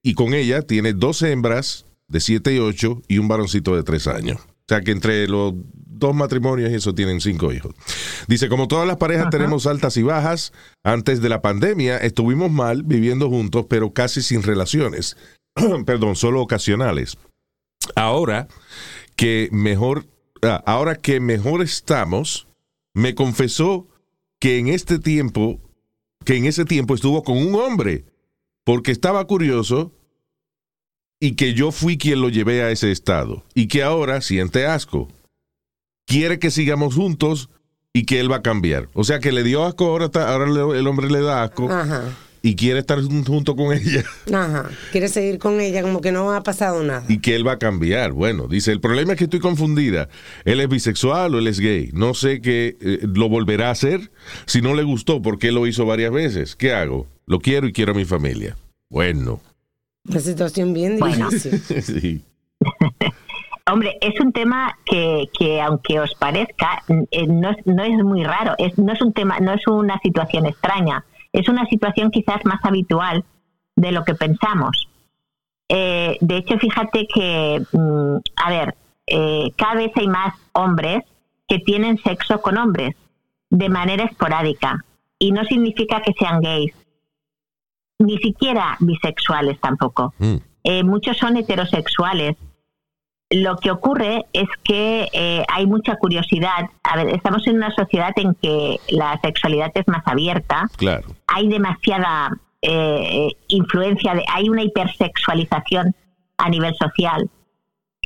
[0.02, 4.06] y con ella tiene dos hembras de 7 y 8 y un varoncito de 3
[4.06, 4.38] años.
[4.40, 5.52] O sea que entre los
[6.00, 7.74] dos matrimonios y eso tienen cinco hijos.
[8.26, 12.82] Dice, como todas las parejas tenemos altas y bajas, antes de la pandemia estuvimos mal
[12.82, 15.16] viviendo juntos, pero casi sin relaciones.
[15.86, 17.18] Perdón, solo ocasionales.
[17.94, 18.48] Ahora
[19.16, 20.06] que mejor,
[20.42, 22.46] ah, ahora que mejor estamos,
[22.94, 23.88] me confesó
[24.38, 25.60] que en este tiempo,
[26.24, 28.04] que en ese tiempo estuvo con un hombre,
[28.64, 29.92] porque estaba curioso
[31.18, 35.08] y que yo fui quien lo llevé a ese estado y que ahora siente asco.
[36.06, 37.50] Quiere que sigamos juntos
[37.92, 38.88] y que él va a cambiar.
[38.94, 40.46] O sea que le dio asco, ahora, ahora
[40.76, 42.16] el hombre le da asco Ajá.
[42.42, 44.70] Y quiere estar jun- junto con ella Ajá.
[44.92, 47.04] Quiere seguir con ella como que no ha pasado nada.
[47.08, 48.12] y que él va a cambiar.
[48.12, 50.08] Bueno, dice, el problema es que estoy confundida.
[50.44, 51.90] Él es bisexual o él es gay.
[51.92, 54.10] No sé qué eh, lo volverá a hacer.
[54.46, 56.56] Si no le gustó, ¿por qué lo hizo varias veces?
[56.56, 57.06] ¿Qué hago?
[57.26, 58.56] Lo quiero y quiero a mi familia.
[58.88, 59.40] Bueno.
[60.08, 61.28] Una situación bien Bueno.
[61.30, 61.82] difícil.
[61.82, 62.22] Sí.
[63.70, 68.24] Hombre, es un tema que, que aunque os parezca, eh, no, es, no es muy
[68.24, 68.54] raro.
[68.58, 71.04] Es, no es un tema, no es una situación extraña.
[71.32, 73.24] Es una situación quizás más habitual
[73.76, 74.88] de lo que pensamos.
[75.68, 78.74] Eh, de hecho, fíjate que, mm, a ver,
[79.06, 81.04] eh, cada vez hay más hombres
[81.46, 82.96] que tienen sexo con hombres
[83.50, 84.84] de manera esporádica.
[85.18, 86.72] Y no significa que sean gays,
[87.98, 90.14] ni siquiera bisexuales tampoco.
[90.18, 90.36] Mm.
[90.64, 92.36] Eh, muchos son heterosexuales.
[93.30, 96.68] Lo que ocurre es que eh, hay mucha curiosidad.
[96.82, 101.08] A ver, estamos en una sociedad en que la sexualidad es más abierta, Claro.
[101.28, 105.94] hay demasiada eh, influencia, de, hay una hipersexualización
[106.38, 107.30] a nivel social.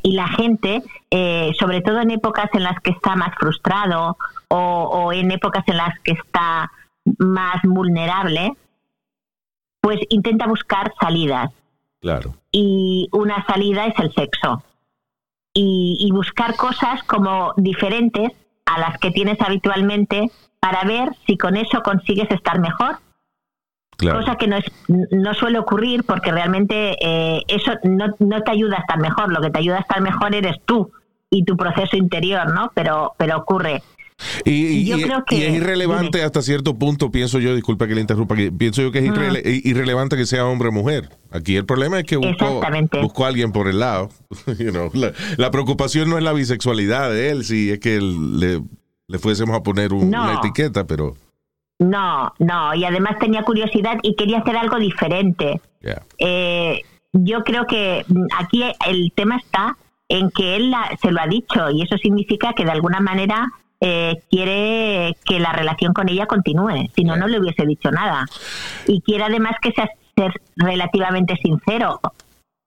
[0.03, 4.17] Y la gente, eh, sobre todo en épocas en las que está más frustrado
[4.49, 6.71] o, o en épocas en las que está
[7.17, 8.51] más vulnerable,
[9.81, 11.51] pues intenta buscar salidas
[11.99, 12.35] Claro.
[12.51, 14.61] y una salida es el sexo.
[15.57, 18.31] Y, y buscar cosas como diferentes
[18.65, 20.29] a las que tienes habitualmente
[20.59, 22.97] para ver si con eso consigues estar mejor.
[23.97, 24.19] Claro.
[24.19, 28.77] Cosa que no, es, no suele ocurrir porque realmente eh, eso no, no te ayuda
[28.77, 29.31] a estar mejor.
[29.31, 30.91] Lo que te ayuda a estar mejor eres tú
[31.29, 32.71] y tu proceso interior, ¿no?
[32.73, 33.83] Pero, pero ocurre.
[34.45, 37.87] Y, y- Yo y- creo que- y es irrelevante hasta cierto punto, pienso yo, disculpa
[37.87, 41.09] que le interrumpa, que pienso yo que es irrele- irrelevante que sea hombre o mujer.
[41.31, 42.61] Aquí el problema es que buscó,
[43.01, 44.09] buscó a alguien por el lado.
[44.59, 48.39] You know, la, la preocupación no es la bisexualidad de él, si es que él
[48.39, 48.61] le,
[49.07, 50.23] le fuésemos a poner un- No.
[50.23, 51.15] una etiqueta, pero...
[51.77, 52.73] No, no.
[52.73, 55.59] Y además tenía curiosidad y quería hacer algo diferente.
[55.81, 56.01] yeah.
[56.19, 61.19] Eh, yo creo que mm, aquí el tema está en que él la- se lo
[61.21, 63.51] ha dicho y eso significa que de alguna manera
[63.81, 68.25] eh, quiere que la relación con ella continúe, si no, no le hubiese dicho nada.
[68.87, 71.99] Y quiere además que sea ser relativamente sincero,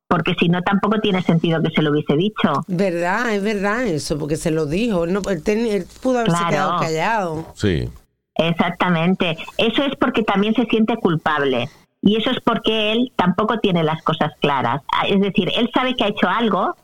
[0.07, 2.63] porque si no tampoco tiene sentido que se lo hubiese dicho.
[2.67, 3.33] ¿Verdad?
[3.35, 5.05] Es verdad eso, porque se lo dijo.
[5.05, 6.51] Él, no, él, ten- él pudo haberse Claro.
[6.51, 7.53] quedado callado.
[7.55, 7.89] Sí.
[8.35, 9.37] Exactamente.
[9.57, 11.69] Eso es porque también se siente culpable.
[12.01, 14.83] Y eso es porque él tampoco tiene las cosas claras.
[14.93, 16.77] Ah, Es decir, él sabe que ha hecho algo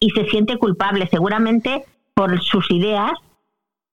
[0.00, 3.12] y se siente culpable seguramente por sus ideas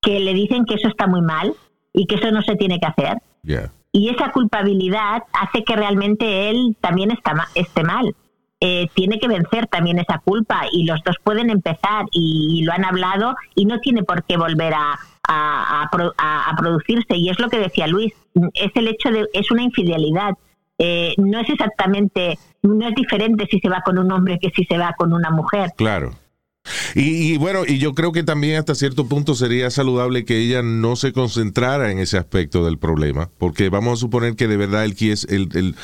[0.02, 1.54] que le dicen que eso está muy mal
[1.94, 3.18] y que eso no se tiene que hacer.
[3.44, 3.72] Yeah.
[3.92, 8.16] Y esa culpabilidad hace que realmente él también está ma- esté mal.
[8.62, 12.84] Eh, tiene que vencer también esa culpa y los dos pueden empezar y, lo han
[12.84, 17.16] hablado y no tiene por qué volver a, a- a pro- a- a producirse.
[17.16, 18.14] Y es lo que decía Luis,
[18.54, 20.34] es el hecho de, es una infidelidad.
[20.78, 24.64] Eh, no es exactamente, no es diferente si se va con un hombre que si
[24.66, 25.72] se va con una mujer.
[25.76, 26.12] Claro.
[26.96, 30.62] Y, y bueno, y yo creo que también hasta cierto punto sería saludable que ella
[30.64, 34.86] no se concentrara en ese aspecto del problema, porque vamos a suponer que de verdad
[34.86, 35.76] él quiere, él, él-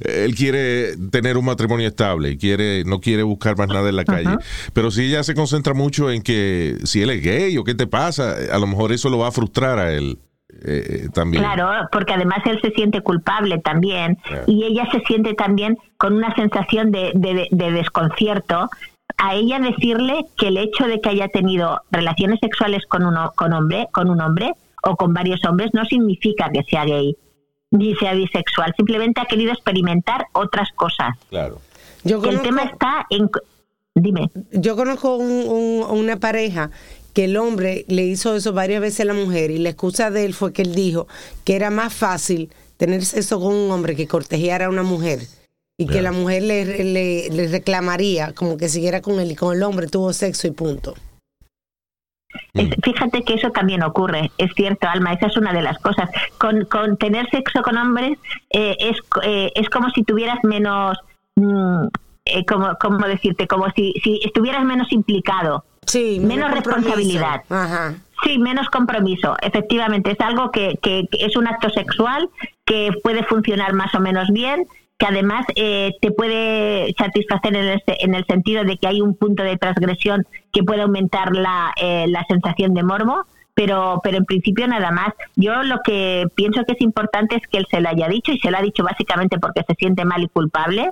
[0.00, 4.04] él quiere tener un matrimonio estable, y quiere, no quiere buscar más nada en la
[4.04, 4.36] calle.
[4.74, 7.86] Pero si ella se concentra mucho en que si él es gay o qué te
[7.86, 10.18] pasa, a lo mejor eso lo va a frustrar a él
[10.64, 11.42] eh, también.
[11.42, 16.34] Claro, porque además él se siente culpable también y ella se siente también con una
[16.34, 18.68] sensación de, de- de desconcierto.
[19.18, 23.52] A ella decirle que el hecho de que haya tenido relaciones sexuales con uno, con
[23.52, 24.52] hombre, con un hombre
[24.82, 27.16] o con varios hombres no significa que sea gay
[27.70, 28.72] ni sea bisexual.
[28.76, 31.16] Simplemente ha querido experimentar otras cosas.
[31.30, 31.60] Claro.
[32.04, 33.28] Yo el conozco- tema está en,
[33.94, 34.30] dime.
[34.52, 36.70] Yo conozco un- un- una pareja
[37.12, 40.26] que el hombre le hizo eso varias veces a la mujer y la excusa de
[40.26, 41.08] él fue que él dijo
[41.44, 45.20] que era más fácil tener sexo con un hombre que cortejar a una mujer
[45.78, 49.54] y que la mujer le, le- le reclamaría como que siguiera con él y con
[49.54, 50.94] el hombre tuvo sexo y punto.
[52.54, 56.08] Es- Fíjate que eso también ocurre, es cierto, Alma, esa es una de las cosas.
[56.38, 58.18] Con, con tener sexo con hombres
[58.50, 60.96] eh, es, eh, es como si tuvieras menos,
[61.36, 61.86] mm,
[62.24, 67.42] eh, como, como decirte, como si, si estuvieras menos implicado, sí, menos responsabilidad.
[68.24, 70.10] Sí, menos compromiso, efectivamente.
[70.12, 72.30] Es algo que, que- que es un acto sexual
[72.64, 74.64] que puede funcionar más o menos bien,
[74.98, 79.14] que además eh, te puede satisfacer en el, en el sentido de que hay un
[79.14, 84.24] punto de transgresión que puede aumentar la, eh, la sensación de morbo, pero, pero en
[84.24, 85.12] principio nada más.
[85.34, 88.38] Yo lo que pienso que es importante es que él se lo haya dicho y
[88.38, 90.90] se lo ha dicho básicamente porque se siente mal y culpable.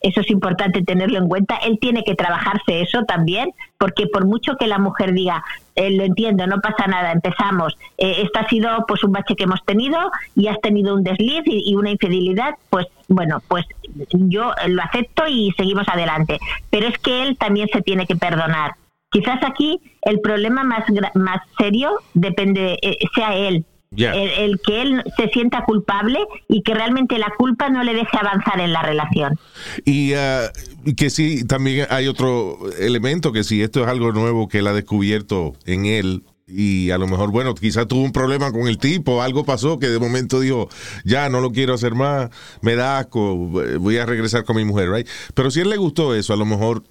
[0.00, 1.56] Eso es importante tenerlo en cuenta.
[1.56, 5.44] Él tiene que trabajarse eso también, porque por mucho que la mujer diga,
[5.80, 9.64] eh, lo entiendo, no pasa nada, empezamos, eh, ha sido pues un bache que hemos
[9.64, 9.98] tenido
[10.36, 13.64] y has tenido un desliz y, una infidelidad, pues bueno, pues
[14.12, 16.38] yo lo acepto y seguimos adelante.
[16.68, 18.72] Pero es que él también se tiene que perdonar.
[19.10, 23.64] Quizás aquí el problema más, más serio depende, eh, sea él.
[23.96, 28.16] El, el que él se sienta culpable y que realmente la culpa no le deje
[28.16, 29.36] avanzar en la relación.
[29.84, 30.52] Y ah,
[30.96, 34.72] que sí, también hay otro elemento, que si esto es algo nuevo que él ha
[34.72, 39.22] descubierto en él, y a lo mejor, bueno, quizás tuvo un problema con el tipo,
[39.22, 40.68] algo pasó que de momento dijo,
[41.04, 42.30] ya no lo quiero hacer más,
[42.60, 45.08] me da asco, voy a regresar con mi mujer, right?
[45.34, 46.84] Pero si a él le gustó eso, a lo mejor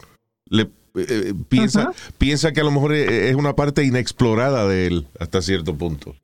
[0.50, 5.08] le eh, piensa, piensa que a lo mejor es es una parte inexplorada de él
[5.18, 6.16] hasta cierto punto.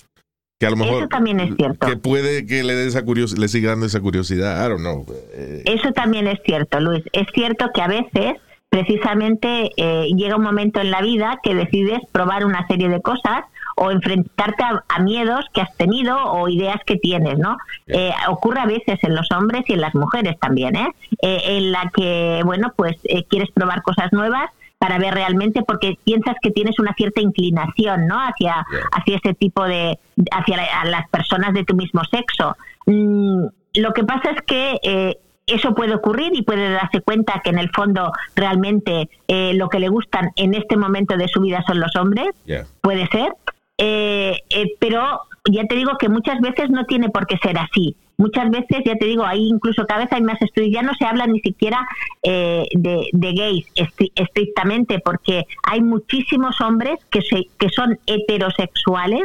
[0.59, 1.85] Que a lo mejor Eso también es cierto.
[1.85, 5.05] que puede que le dé esa le siga dando esa curiosidad, I don't know.
[5.33, 7.03] Eh, Eso también es cierto, Luis.
[7.11, 8.35] Es cierto que a veces,
[8.69, 13.43] precisamente, eh, llega un momento en la vida que decides probar una serie de cosas
[13.75, 17.57] o enfrentarte a, a miedos que has tenido o ideas que tienes, ¿no?
[17.87, 20.87] Eh, ocurre a veces en los hombres y en las mujeres también, ¿eh?
[21.21, 24.49] Eh, en la que, bueno, pues eh, quieres probar cosas nuevas
[24.85, 28.19] para ver realmente porque piensas que tienes una cierta inclinación, ¿no?
[28.19, 29.97] Hacia, hacia ese tipo de,
[30.31, 32.55] hacia la- a las personas de tu mismo sexo.
[32.85, 35.17] Mm, lo que pasa es que eh,
[35.47, 39.79] eso puede ocurrir y puede darse cuenta que en el fondo realmente eh, lo que
[39.79, 42.65] le gustan en este momento de su vida son los hombres, yeah.
[42.81, 43.33] puede ser,
[43.79, 45.21] eh, eh, pero
[45.51, 47.95] ya te digo que muchas veces no tiene por qué ser así.
[48.17, 51.03] Muchas veces, ya te digo, hay incluso cada vez hay más estudios, ya no se
[51.05, 51.85] habla ni siquiera
[52.23, 59.23] eh, de, de gays estri- estrictamente, porque hay muchísimos hombres que, se, que son heterosexuales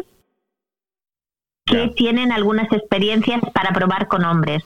[1.67, 4.65] que tienen algunas experiencias para probar con hombres.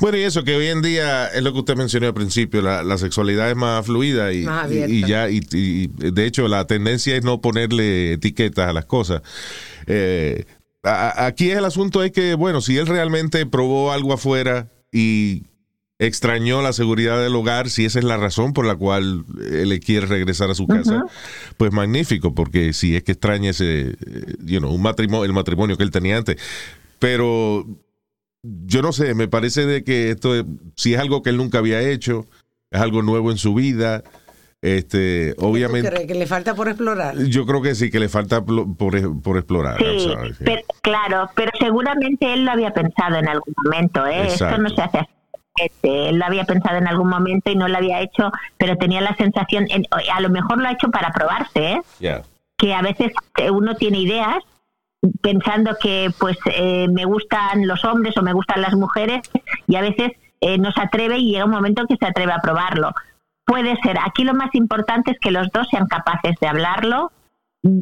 [0.00, 2.82] Bueno, y eso, que hoy en día es lo que usted mencionó al principio, la,
[2.82, 5.06] la sexualidad es más fluida y, Más y- y abierta.
[5.08, 9.22] ya, y, y de hecho la tendencia es no ponerle etiquetas a las cosas.
[9.86, 10.44] Eh,
[10.84, 15.44] a- aquí el asunto es que, bueno, si él realmente probó algo afuera y
[15.98, 19.80] extrañó la seguridad del hogar, si esa es la razón por la cual él le
[19.80, 21.04] quiere regresar a su casa,
[21.56, 23.96] pues magnífico, porque si es que extraña ese, eh,
[24.44, 26.36] you know, un matrimonio, el matrimonio que él tenía antes.
[26.98, 27.64] Pero
[28.42, 30.44] yo no sé, me parece de que esto es-
[30.76, 32.26] si es algo que él nunca había hecho,
[32.70, 34.02] es algo nuevo en su vida,
[34.64, 37.16] este, ¿Tú obviamente, crees que le falta por explorar?
[37.28, 39.78] yo creo que sí, que le falta por, por explorar.
[39.78, 40.44] Sí, sorry, sí.
[40.44, 44.26] pero- claro, pero seguramente él lo había pensado en algún momento, ¿eh?
[44.26, 45.08] Esto no se hace así.
[45.56, 49.00] Este, él lo había pensado en algún momento y no lo había hecho, pero tenía
[49.00, 51.80] la sensación, en- a lo mejor lo ha hecho para probarse, ¿eh?
[52.00, 52.22] Yeah.
[52.56, 54.38] que a veces eh, uno tiene ideas
[55.20, 59.20] pensando que pues eh, me gustan los hombres o me gustan las mujeres
[59.66, 62.32] y a veces eh, no se atreve y llega un momento en que se atreve
[62.32, 62.90] a probarlo.
[63.46, 63.98] Puede ser.
[64.04, 67.12] Aquí lo más importante es que los dos sean capaces de hablarlo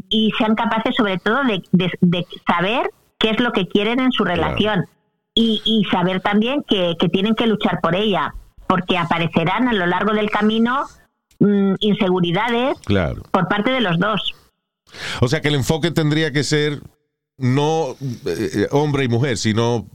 [0.08, 4.12] y sean capaces sobre todo de, de- de saber qué es lo que quieren en
[4.12, 4.86] su relación
[5.34, 8.34] y, y saber también que, que tienen que luchar por ella,
[8.66, 10.84] porque aparecerán a lo largo del camino
[11.38, 13.22] mm, inseguridades Claro.
[13.30, 14.34] por parte de los dos.
[15.20, 16.80] O sea que el enfoque tendría que ser
[17.38, 17.96] no
[18.26, 19.86] eh, hombre y mujer, sino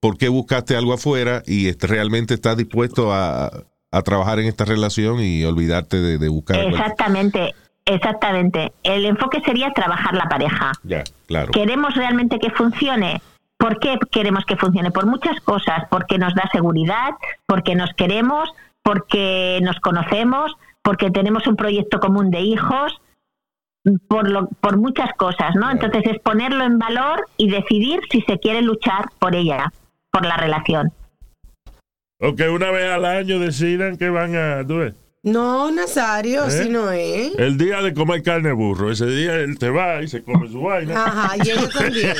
[0.00, 3.50] por qué buscaste algo afuera y realmente estás dispuesto a,
[3.94, 6.56] a trabajar en esta relación y olvidarte de, de buscar.
[6.56, 8.72] Exactamente, exactamente.
[8.82, 10.72] El enfoque sería trabajar la pareja.
[10.82, 11.52] Ya, claro.
[11.52, 13.22] ¿Queremos realmente que funcione?
[13.56, 14.90] ¿Por qué queremos que funcione?
[14.90, 17.10] Por muchas cosas, porque nos da seguridad,
[17.46, 18.50] porque nos queremos,
[18.82, 23.00] porque nos conocemos, porque tenemos un proyecto común de hijos,
[24.08, 25.70] por, lo, por muchas cosas, ¿no?
[25.70, 29.72] Entonces es ponerlo en valor y decidir si se quiere luchar por ella,
[30.10, 30.92] por la relación.
[32.24, 34.66] O que una vez al año decidan que van a.
[34.66, 34.94] ¿tú ves?
[35.22, 36.50] No, Nazario, ¿Eh?
[36.50, 37.34] si no es.
[37.38, 38.90] El día de comer carne burro.
[38.90, 41.04] Ese día él te va y se come su vaina.
[41.04, 42.14] Ajá, y ella también.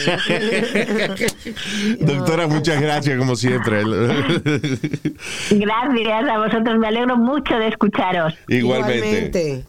[2.07, 3.83] Doctora, muchas gracias como siempre.
[5.51, 8.35] Gracias a vosotros, me alegro mucho de escucharos.
[8.49, 9.65] Igualmente.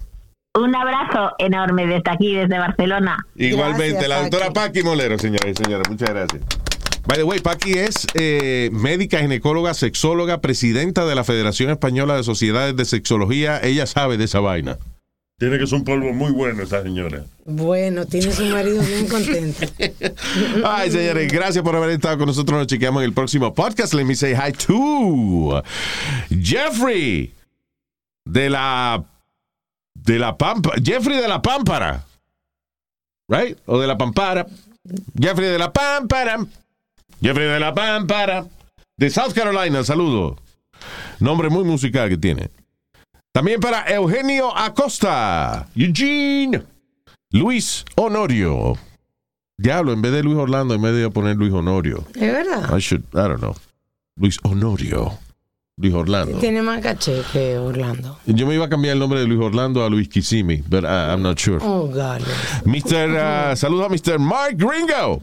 [0.54, 3.18] Un abrazo enorme desde aquí, desde Barcelona.
[3.36, 6.42] Igualmente, la doctora Paqui Molero, señores y señores, muchas gracias.
[7.08, 12.24] By the way, Paqui es eh, médica, ginecóloga, sexóloga, presidenta de la Federación Española de
[12.24, 13.60] Sociedades de Sexología.
[13.62, 14.78] Ella sabe de esa vaina.
[15.38, 17.26] Tiene que ser un polvo muy bueno esa señora.
[17.44, 19.66] Bueno, tiene su marido bien contento.
[20.64, 22.58] Ay, señores, gracias por haber estado con nosotros.
[22.58, 23.94] Nos chequeamos en el próximo podcast.
[23.94, 25.62] Let me say hi to
[26.30, 27.34] Jeffrey
[28.24, 29.04] de la
[29.94, 32.04] de la Pampa, Jeffrey de la Pámpara.
[33.28, 33.58] Right?
[33.66, 34.48] O de la Pampara.
[35.20, 36.46] Jeffrey de la Pámpara.
[37.22, 38.46] Jeffrey de la Pámpara.
[38.98, 40.38] De South Carolina, saludo.
[41.20, 42.50] Nombre muy musical que tiene.
[43.34, 45.68] También para Eugenio Acosta.
[45.76, 46.64] Eugene.
[47.32, 48.78] Luis Honorio.
[49.58, 52.04] Diablo, en vez de Luis Orlando, en vez de poner Luis Honorio.
[52.14, 52.78] Es verdad.
[52.78, 53.56] I should, I don't know.
[54.18, 55.18] Luis Honorio.
[55.78, 56.38] Luis Orlando.
[56.40, 58.18] Tiene más caché que Orlando.
[58.26, 61.12] Yo me iba a cambiar el nombre de Luis Orlando a Luis Kissimmee, but I-
[61.12, 61.60] I'm not sure.
[61.62, 62.22] Oh, God.
[62.66, 63.52] Mr.
[63.52, 64.18] uh, saludos a Mr.
[64.20, 65.22] Mark Gringo.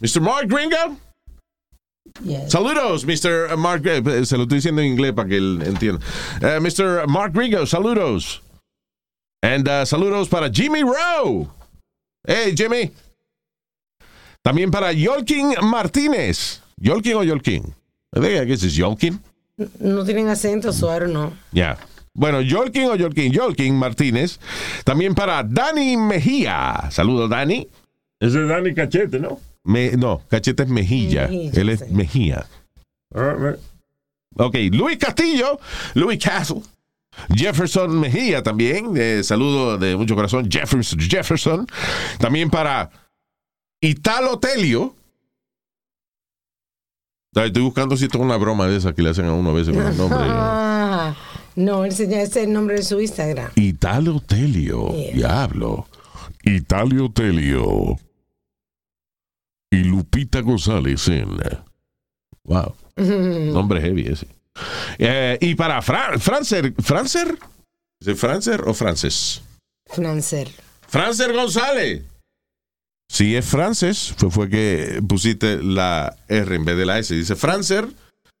[0.00, 0.20] Mr.
[0.20, 0.96] Mark Gringo.
[2.22, 2.52] Yes.
[2.52, 3.56] Saludos, Mr.
[3.56, 3.82] Mark.
[3.86, 6.00] eh, Se lo estoy diciendo en inglés para que él entienda.
[6.40, 7.06] Eh, Mr.
[7.08, 8.42] Mark Gringo, saludos.
[9.42, 11.48] And uh, saludos para Jimmy Rowe.
[12.26, 12.90] Hey, Jimmy.
[14.42, 16.60] También para Yolkin Martínez.
[16.78, 17.74] ¿Yolkin o Yolkin?
[18.16, 19.20] I think I guess it's Yolkin.
[19.80, 21.32] No tienen acento, suaro, no.
[21.52, 21.76] Ya.
[22.14, 24.38] Bueno, Yolkin o Yolkin, Yolkin Martínez.
[24.84, 26.90] También para Dani Mejía.
[26.90, 27.68] Saludos, Dani.
[28.20, 29.40] Ese es Dani Cachete, ¿no?
[29.64, 31.22] Me- no, Cachete es Mejilla.
[31.22, 32.46] Mejilla, Él es Mejía.
[34.36, 35.58] Ok, Luis Castillo,
[35.94, 36.60] Luis Castle.
[37.34, 38.92] Jefferson Mejía también.
[38.96, 40.98] eh, saludo de mucho corazón, Jefferson.
[40.98, 41.66] Jefferson.
[42.18, 42.90] También para
[43.80, 44.94] Italo Telio.
[47.34, 49.54] Estoy buscando si esto es una broma de esas que le hacen a uno a
[49.54, 50.18] veces con el nombre.
[50.22, 51.16] Ah,
[51.56, 53.50] no, ese es el nombre de su Instagram.
[53.56, 54.90] Italo Telio.
[55.12, 55.86] Diablo.
[56.44, 57.96] Italio Telio.
[59.74, 61.36] Y Lupita González en.
[62.44, 62.74] Wow.
[62.96, 64.28] Nombre heavy ese.
[64.98, 66.72] Eh, y para Fran Francer.
[66.80, 67.36] ¿Francer?
[68.00, 69.42] ¿Es el Francer o Frances?
[69.86, 70.48] Francer.
[70.86, 72.02] Francer González.
[73.08, 77.14] Si es Frances, fue, fue que pusiste la R en vez de la S.
[77.14, 77.88] Dice Francer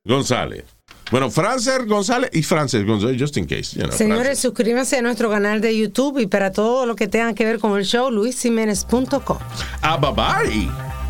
[0.04, 0.64] González.
[1.10, 3.76] Bueno, Francer González y Frances González, just in case.
[3.76, 7.34] you know, Señores, suscríbanse a nuestro canal de YouTube y para todo lo que tenga
[7.34, 9.38] que ver con el show, luisiménez.com.
[9.82, 10.93] Ah, bye bye.